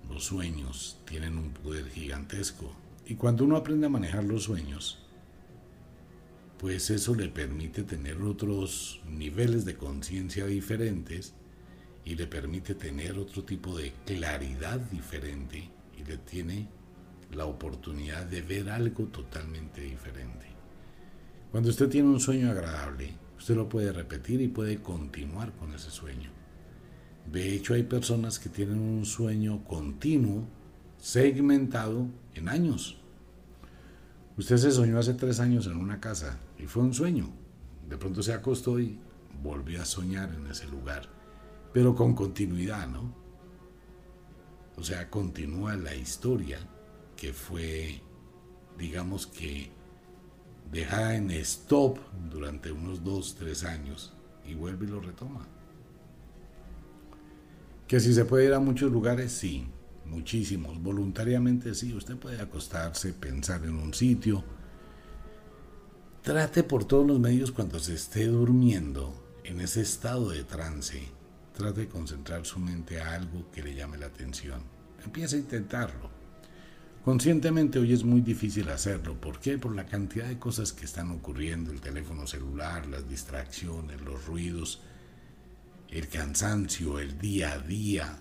Los 0.09 0.23
sueños 0.23 0.99
tienen 1.05 1.37
un 1.37 1.51
poder 1.51 1.87
gigantesco 1.87 2.75
y 3.09 3.15
cuando 3.15 3.45
uno 3.45 3.55
aprende 3.55 3.85
a 3.85 3.89
manejar 3.89 4.25
los 4.25 4.43
sueños, 4.43 4.99
pues 6.59 6.89
eso 6.89 7.15
le 7.15 7.29
permite 7.29 7.83
tener 7.83 8.21
otros 8.21 9.01
niveles 9.07 9.63
de 9.63 9.77
conciencia 9.77 10.45
diferentes 10.45 11.33
y 12.03 12.15
le 12.15 12.27
permite 12.27 12.75
tener 12.75 13.17
otro 13.17 13.45
tipo 13.45 13.77
de 13.77 13.93
claridad 14.05 14.79
diferente 14.79 15.69
y 15.97 16.03
le 16.03 16.17
tiene 16.17 16.67
la 17.31 17.45
oportunidad 17.45 18.25
de 18.25 18.41
ver 18.41 18.69
algo 18.69 19.05
totalmente 19.05 19.81
diferente. 19.81 20.47
Cuando 21.51 21.69
usted 21.69 21.87
tiene 21.87 22.09
un 22.09 22.19
sueño 22.19 22.51
agradable, 22.51 23.13
usted 23.37 23.55
lo 23.55 23.69
puede 23.69 23.93
repetir 23.93 24.41
y 24.41 24.49
puede 24.49 24.81
continuar 24.81 25.53
con 25.53 25.73
ese 25.73 25.91
sueño. 25.91 26.29
De 27.31 27.53
hecho, 27.53 27.73
hay 27.73 27.83
personas 27.83 28.37
que 28.37 28.49
tienen 28.49 28.79
un 28.79 29.05
sueño 29.05 29.63
continuo 29.63 30.45
segmentado 30.97 32.07
en 32.37 32.49
años. 32.49 32.97
Usted 34.37 34.57
se 34.57 34.71
soñó 34.71 34.99
hace 34.99 35.13
tres 35.13 35.39
años 35.39 35.67
en 35.67 35.77
una 35.77 35.99
casa 35.99 36.39
y 36.57 36.67
fue 36.67 36.83
un 36.83 36.93
sueño. 36.93 37.29
De 37.89 37.97
pronto 37.97 38.21
se 38.21 38.33
acostó 38.33 38.79
y 38.79 38.99
volvió 39.41 39.81
a 39.81 39.85
soñar 39.85 40.33
en 40.33 40.47
ese 40.47 40.67
lugar, 40.67 41.09
pero 41.73 41.95
con 41.95 42.13
continuidad, 42.13 42.87
¿no? 42.87 43.13
O 44.77 44.83
sea, 44.83 45.09
continúa 45.09 45.75
la 45.75 45.95
historia 45.95 46.59
que 47.15 47.33
fue, 47.33 48.01
digamos 48.77 49.25
que, 49.25 49.71
dejada 50.71 51.15
en 51.15 51.31
stop 51.31 51.97
durante 52.29 52.71
unos 52.71 53.03
dos, 53.03 53.35
tres 53.35 53.63
años 53.63 54.13
y 54.45 54.53
vuelve 54.53 54.85
y 54.85 54.89
lo 54.89 54.99
retoma. 54.99 55.47
Que 57.87 57.99
si 57.99 58.13
se 58.13 58.25
puede 58.25 58.45
ir 58.45 58.53
a 58.53 58.59
muchos 58.59 58.91
lugares, 58.91 59.31
sí, 59.31 59.67
muchísimos. 60.07 60.81
Voluntariamente 60.81 61.75
sí, 61.75 61.93
usted 61.93 62.15
puede 62.15 62.41
acostarse, 62.41 63.13
pensar 63.13 63.63
en 63.63 63.75
un 63.75 63.93
sitio. 63.93 64.43
Trate 66.21 66.63
por 66.63 66.85
todos 66.85 67.07
los 67.07 67.19
medios 67.19 67.51
cuando 67.51 67.79
se 67.79 67.93
esté 67.93 68.27
durmiendo, 68.27 69.27
en 69.43 69.61
ese 69.61 69.81
estado 69.81 70.29
de 70.29 70.43
trance, 70.43 71.01
trate 71.53 71.81
de 71.81 71.87
concentrar 71.87 72.45
su 72.45 72.59
mente 72.59 72.99
a 72.99 73.13
algo 73.13 73.49
que 73.51 73.63
le 73.63 73.73
llame 73.73 73.97
la 73.97 74.07
atención. 74.07 74.61
Empiece 75.03 75.37
a 75.37 75.39
intentarlo. 75.39 76.09
Conscientemente 77.05 77.79
hoy 77.79 77.93
es 77.93 78.03
muy 78.03 78.19
difícil 78.19 78.67
hacerlo. 78.67 79.15
¿Por 79.15 79.39
qué? 79.39 79.57
Por 79.57 79.73
la 79.73 79.85
cantidad 79.85 80.27
de 80.27 80.37
cosas 80.37 80.73
que 80.73 80.83
están 80.83 81.11
ocurriendo, 81.11 81.71
el 81.71 81.79
teléfono 81.79 82.27
celular, 82.27 82.85
las 82.87 83.07
distracciones, 83.07 84.01
los 84.01 84.25
ruidos, 84.25 84.81
el 85.89 86.09
cansancio, 86.09 86.99
el 86.99 87.17
día 87.17 87.53
a 87.53 87.59
día, 87.59 88.19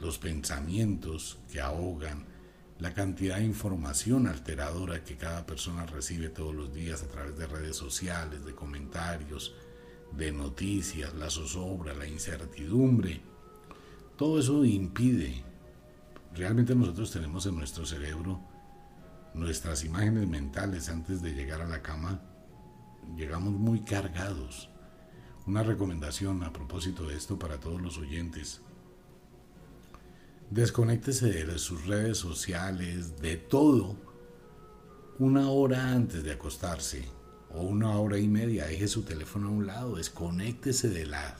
los 0.00 0.18
pensamientos 0.18 1.38
que 1.50 1.60
ahogan, 1.60 2.26
la 2.78 2.92
cantidad 2.92 3.36
de 3.36 3.44
información 3.44 4.26
alteradora 4.26 5.02
que 5.02 5.16
cada 5.16 5.46
persona 5.46 5.86
recibe 5.86 6.28
todos 6.28 6.54
los 6.54 6.74
días 6.74 7.02
a 7.02 7.08
través 7.08 7.38
de 7.38 7.46
redes 7.46 7.76
sociales, 7.76 8.44
de 8.44 8.54
comentarios, 8.54 9.54
de 10.12 10.32
noticias, 10.32 11.14
la 11.14 11.30
zozobra, 11.30 11.94
la 11.94 12.06
incertidumbre. 12.06 13.20
Todo 14.16 14.40
eso 14.40 14.64
impide. 14.64 15.42
Realmente 16.34 16.74
nosotros 16.74 17.10
tenemos 17.10 17.46
en 17.46 17.56
nuestro 17.56 17.86
cerebro 17.86 18.40
nuestras 19.32 19.84
imágenes 19.84 20.26
mentales 20.28 20.88
antes 20.88 21.22
de 21.22 21.32
llegar 21.32 21.60
a 21.60 21.68
la 21.68 21.82
cama. 21.82 22.20
Llegamos 23.16 23.52
muy 23.52 23.80
cargados. 23.80 24.70
Una 25.46 25.62
recomendación 25.62 26.42
a 26.42 26.52
propósito 26.52 27.06
de 27.06 27.16
esto 27.16 27.38
para 27.38 27.60
todos 27.60 27.80
los 27.80 27.98
oyentes. 27.98 28.62
Desconéctese 30.50 31.44
de 31.44 31.58
sus 31.58 31.86
redes 31.86 32.18
sociales, 32.18 33.20
de 33.20 33.36
todo, 33.36 33.96
una 35.18 35.50
hora 35.50 35.90
antes 35.90 36.22
de 36.22 36.30
acostarse 36.30 37.02
o 37.52 37.62
una 37.62 37.98
hora 37.98 38.18
y 38.18 38.28
media. 38.28 38.66
Deje 38.66 38.86
su 38.86 39.02
teléfono 39.02 39.48
a 39.48 39.50
un 39.50 39.66
lado, 39.66 39.96
desconéctese 39.96 40.88
de 40.88 41.04
la, 41.04 41.36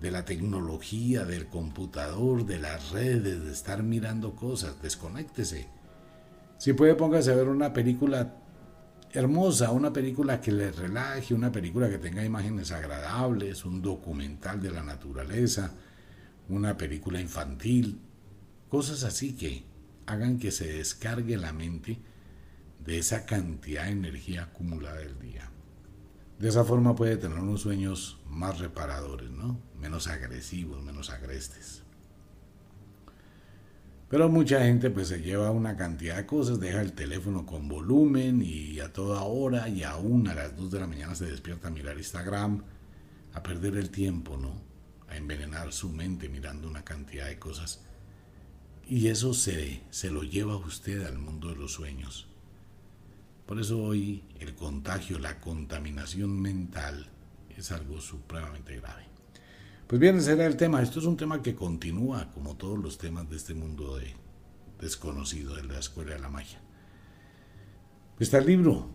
de 0.00 0.12
la 0.12 0.24
tecnología, 0.24 1.24
del 1.24 1.48
computador, 1.48 2.46
de 2.46 2.60
las 2.60 2.92
redes, 2.92 3.44
de 3.44 3.50
estar 3.50 3.82
mirando 3.82 4.36
cosas. 4.36 4.80
Desconéctese. 4.80 5.66
Si 6.58 6.74
puede, 6.74 6.94
póngase 6.94 7.32
a 7.32 7.36
ver 7.36 7.48
una 7.48 7.72
película 7.72 8.36
hermosa, 9.10 9.72
una 9.72 9.92
película 9.92 10.40
que 10.40 10.52
le 10.52 10.70
relaje, 10.70 11.34
una 11.34 11.50
película 11.50 11.90
que 11.90 11.98
tenga 11.98 12.24
imágenes 12.24 12.70
agradables, 12.70 13.64
un 13.64 13.82
documental 13.82 14.62
de 14.62 14.70
la 14.70 14.84
naturaleza, 14.84 15.72
una 16.48 16.76
película 16.76 17.20
infantil, 17.20 18.00
Cosas 18.72 19.04
así 19.04 19.34
que 19.34 19.64
hagan 20.06 20.38
que 20.38 20.50
se 20.50 20.66
descargue 20.66 21.36
la 21.36 21.52
mente 21.52 21.98
de 22.82 22.98
esa 22.98 23.26
cantidad 23.26 23.84
de 23.84 23.90
energía 23.90 24.44
acumulada 24.44 24.96
del 24.96 25.18
día. 25.18 25.50
De 26.38 26.48
esa 26.48 26.64
forma 26.64 26.96
puede 26.96 27.18
tener 27.18 27.38
unos 27.38 27.60
sueños 27.60 28.18
más 28.30 28.60
reparadores, 28.60 29.30
¿no? 29.30 29.60
Menos 29.78 30.06
agresivos, 30.06 30.82
menos 30.82 31.10
agrestes. 31.10 31.82
Pero 34.08 34.30
mucha 34.30 34.64
gente 34.64 34.88
pues 34.88 35.08
se 35.08 35.20
lleva 35.20 35.50
una 35.50 35.76
cantidad 35.76 36.16
de 36.16 36.24
cosas, 36.24 36.58
deja 36.58 36.80
el 36.80 36.94
teléfono 36.94 37.44
con 37.44 37.68
volumen 37.68 38.40
y 38.40 38.80
a 38.80 38.90
toda 38.90 39.20
hora 39.20 39.68
y 39.68 39.82
aún 39.82 40.28
a 40.28 40.34
las 40.34 40.56
2 40.56 40.70
de 40.70 40.80
la 40.80 40.86
mañana 40.86 41.14
se 41.14 41.26
despierta 41.26 41.68
a 41.68 41.72
mirar 41.72 41.98
Instagram, 41.98 42.64
a 43.34 43.42
perder 43.42 43.76
el 43.76 43.90
tiempo, 43.90 44.38
¿no? 44.38 44.54
A 45.10 45.18
envenenar 45.18 45.74
su 45.74 45.90
mente 45.90 46.30
mirando 46.30 46.66
una 46.66 46.82
cantidad 46.82 47.26
de 47.26 47.38
cosas 47.38 47.82
y 48.88 49.08
eso 49.08 49.34
se, 49.34 49.82
se 49.90 50.10
lo 50.10 50.22
lleva 50.22 50.54
a 50.54 50.56
usted 50.56 51.06
al 51.06 51.18
mundo 51.18 51.48
de 51.48 51.56
los 51.56 51.72
sueños. 51.72 52.28
Por 53.46 53.60
eso 53.60 53.82
hoy 53.82 54.24
el 54.40 54.54
contagio, 54.54 55.18
la 55.18 55.40
contaminación 55.40 56.40
mental 56.40 57.10
es 57.56 57.70
algo 57.72 58.00
supremamente 58.00 58.76
grave. 58.76 59.04
Pues 59.86 60.00
bien, 60.00 60.16
ese 60.16 60.32
era 60.32 60.46
el 60.46 60.56
tema. 60.56 60.82
Esto 60.82 61.00
es 61.00 61.04
un 61.04 61.16
tema 61.16 61.42
que 61.42 61.54
continúa 61.54 62.30
como 62.32 62.56
todos 62.56 62.78
los 62.78 62.98
temas 62.98 63.28
de 63.28 63.36
este 63.36 63.54
mundo 63.54 63.98
de 63.98 64.14
desconocido 64.80 65.54
de 65.54 65.64
la 65.64 65.78
escuela 65.78 66.14
de 66.14 66.20
la 66.20 66.30
magia. 66.30 66.60
Está 68.18 68.38
el 68.38 68.46
libro. 68.46 68.88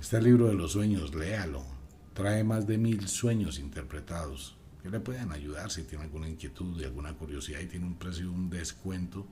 Está 0.00 0.18
el 0.18 0.24
libro 0.24 0.48
de 0.48 0.54
los 0.54 0.72
sueños, 0.72 1.14
léalo. 1.14 1.64
Trae 2.12 2.42
más 2.42 2.66
de 2.66 2.76
mil 2.76 3.08
sueños 3.08 3.58
interpretados 3.58 4.57
que 4.82 4.90
le 4.90 5.00
pueden 5.00 5.32
ayudar 5.32 5.70
si 5.70 5.82
tiene 5.82 6.04
alguna 6.04 6.28
inquietud 6.28 6.80
y 6.80 6.84
alguna 6.84 7.14
curiosidad 7.14 7.60
y 7.60 7.66
tiene 7.66 7.86
un 7.86 7.96
precio, 7.96 8.30
un 8.30 8.48
descuento 8.48 9.26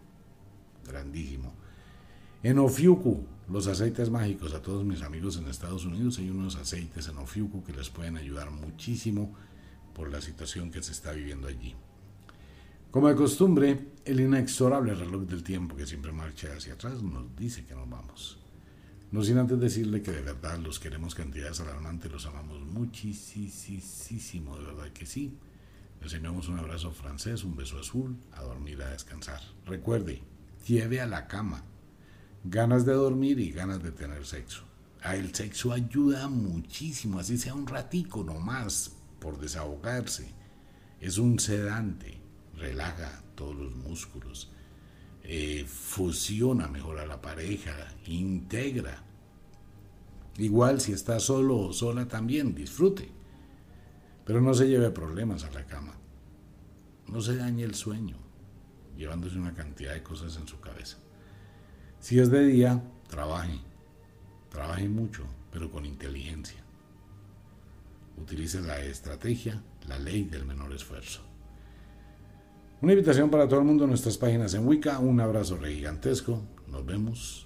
grandísimo. 0.85 1.55
En 2.43 2.59
Ofiuku, 2.59 3.25
los 3.49 3.67
aceites 3.67 4.11
mágicos, 4.11 4.55
a 4.55 4.63
todos 4.63 4.85
mis 4.85 5.03
amigos 5.03 5.37
en 5.37 5.49
Estados 5.49 5.85
Unidos, 5.85 6.19
hay 6.19 6.31
unos 6.31 6.57
aceites 6.57 7.09
en 7.09 7.19
Ofiuku 7.19 7.65
que 7.65 7.73
les 7.73 7.91
pueden 7.91 8.17
ayudar 8.17 8.51
muchísimo 8.51 9.35
por 9.95 10.11
la 10.11 10.21
situación 10.21 10.71
que 10.71 10.83
se 10.83 10.93
está 10.93 11.13
viviendo 11.13 11.49
allí. 11.49 11.75
Como 12.91 13.09
de 13.09 13.17
costumbre, 13.17 13.89
el 14.05 14.21
inexorable 14.21 14.95
reloj 14.95 15.23
del 15.23 15.43
tiempo 15.43 15.77
que 15.77 15.87
siempre 15.87 16.13
marcha 16.13 16.49
hacia 16.57 16.75
atrás 16.75 17.03
nos 17.03 17.35
dice 17.37 17.65
que 17.65 17.75
nos 17.75 17.89
vamos. 17.89 18.39
No 19.17 19.25
sin 19.25 19.39
antes 19.39 19.59
decirle 19.59 20.03
que 20.03 20.13
de 20.13 20.21
verdad 20.21 20.59
los 20.59 20.79
queremos 20.79 21.15
cantidades 21.15 21.59
alarmantes, 21.61 22.13
los 22.13 22.27
amamos 22.27 22.61
muchísimo, 22.67 24.59
de 24.59 24.67
verdad 24.67 24.93
que 24.93 25.07
sí. 25.07 25.39
Les 26.03 26.13
enviamos 26.13 26.49
un 26.49 26.59
abrazo 26.59 26.91
francés, 26.91 27.43
un 27.43 27.57
beso 27.57 27.79
azul, 27.79 28.15
a 28.33 28.43
dormir, 28.43 28.83
a 28.83 28.91
descansar. 28.91 29.41
Recuerde, 29.65 30.21
lleve 30.67 31.01
a 31.01 31.07
la 31.07 31.29
cama 31.29 31.65
ganas 32.45 32.85
de 32.85 32.93
dormir 32.93 33.41
y 33.41 33.53
ganas 33.53 33.83
de 33.83 33.91
tener 33.91 34.27
sexo. 34.27 34.65
Ah, 35.01 35.17
el 35.17 35.35
sexo 35.35 35.73
ayuda 35.73 36.29
muchísimo, 36.29 37.19
así 37.19 37.39
sea 37.39 37.55
un 37.55 37.67
ratico 37.67 38.23
nomás, 38.23 38.97
por 39.19 39.41
desahogarse. 39.41 40.29
Es 41.01 41.17
un 41.17 41.39
sedante, 41.39 42.21
relaja 42.59 43.23
todos 43.35 43.57
los 43.57 43.75
músculos, 43.77 44.51
eh, 45.23 45.65
fusiona 45.67 46.69
mejor 46.69 46.99
a 46.99 47.07
la 47.07 47.23
pareja, 47.23 47.75
integra. 48.05 49.06
Igual 50.38 50.81
si 50.81 50.92
está 50.92 51.18
solo 51.18 51.59
o 51.59 51.72
sola 51.72 52.07
también, 52.09 52.55
disfrute. 52.55 53.09
Pero 54.25 54.40
no 54.40 54.53
se 54.55 54.68
lleve 54.68 54.90
problemas 54.90 55.44
a 55.44 55.51
la 55.51 55.66
cama. 55.66 55.94
No 57.09 57.20
se 57.20 57.37
dañe 57.37 57.62
el 57.62 57.75
sueño, 57.75 58.16
llevándose 58.96 59.38
una 59.38 59.55
cantidad 59.55 59.94
de 59.94 60.03
cosas 60.03 60.37
en 60.37 60.46
su 60.46 60.61
cabeza. 60.61 60.99
Si 62.01 62.18
es 62.18 62.31
de 62.31 62.44
día, 62.44 62.83
trabaje. 63.09 63.61
Trabaje 64.51 64.88
mucho, 64.88 65.25
pero 65.53 65.70
con 65.70 65.87
inteligencia. 65.87 66.62
Utilice 68.16 68.61
la 68.61 68.81
estrategia, 68.81 69.62
la 69.87 69.99
ley 69.99 70.25
del 70.25 70.44
menor 70.46 70.72
esfuerzo. 70.72 71.20
Una 72.81 72.92
invitación 72.92 73.31
para 73.31 73.49
todo 73.49 73.61
el 73.61 73.66
mundo 73.66 73.85
en 73.85 73.90
nuestras 73.90 74.18
páginas 74.18 74.55
en 74.55 74.66
Wicca. 74.66 74.99
Un 74.99 75.20
abrazo 75.20 75.59
gigantesco. 75.59 76.42
Nos 76.66 76.85
vemos 76.85 77.46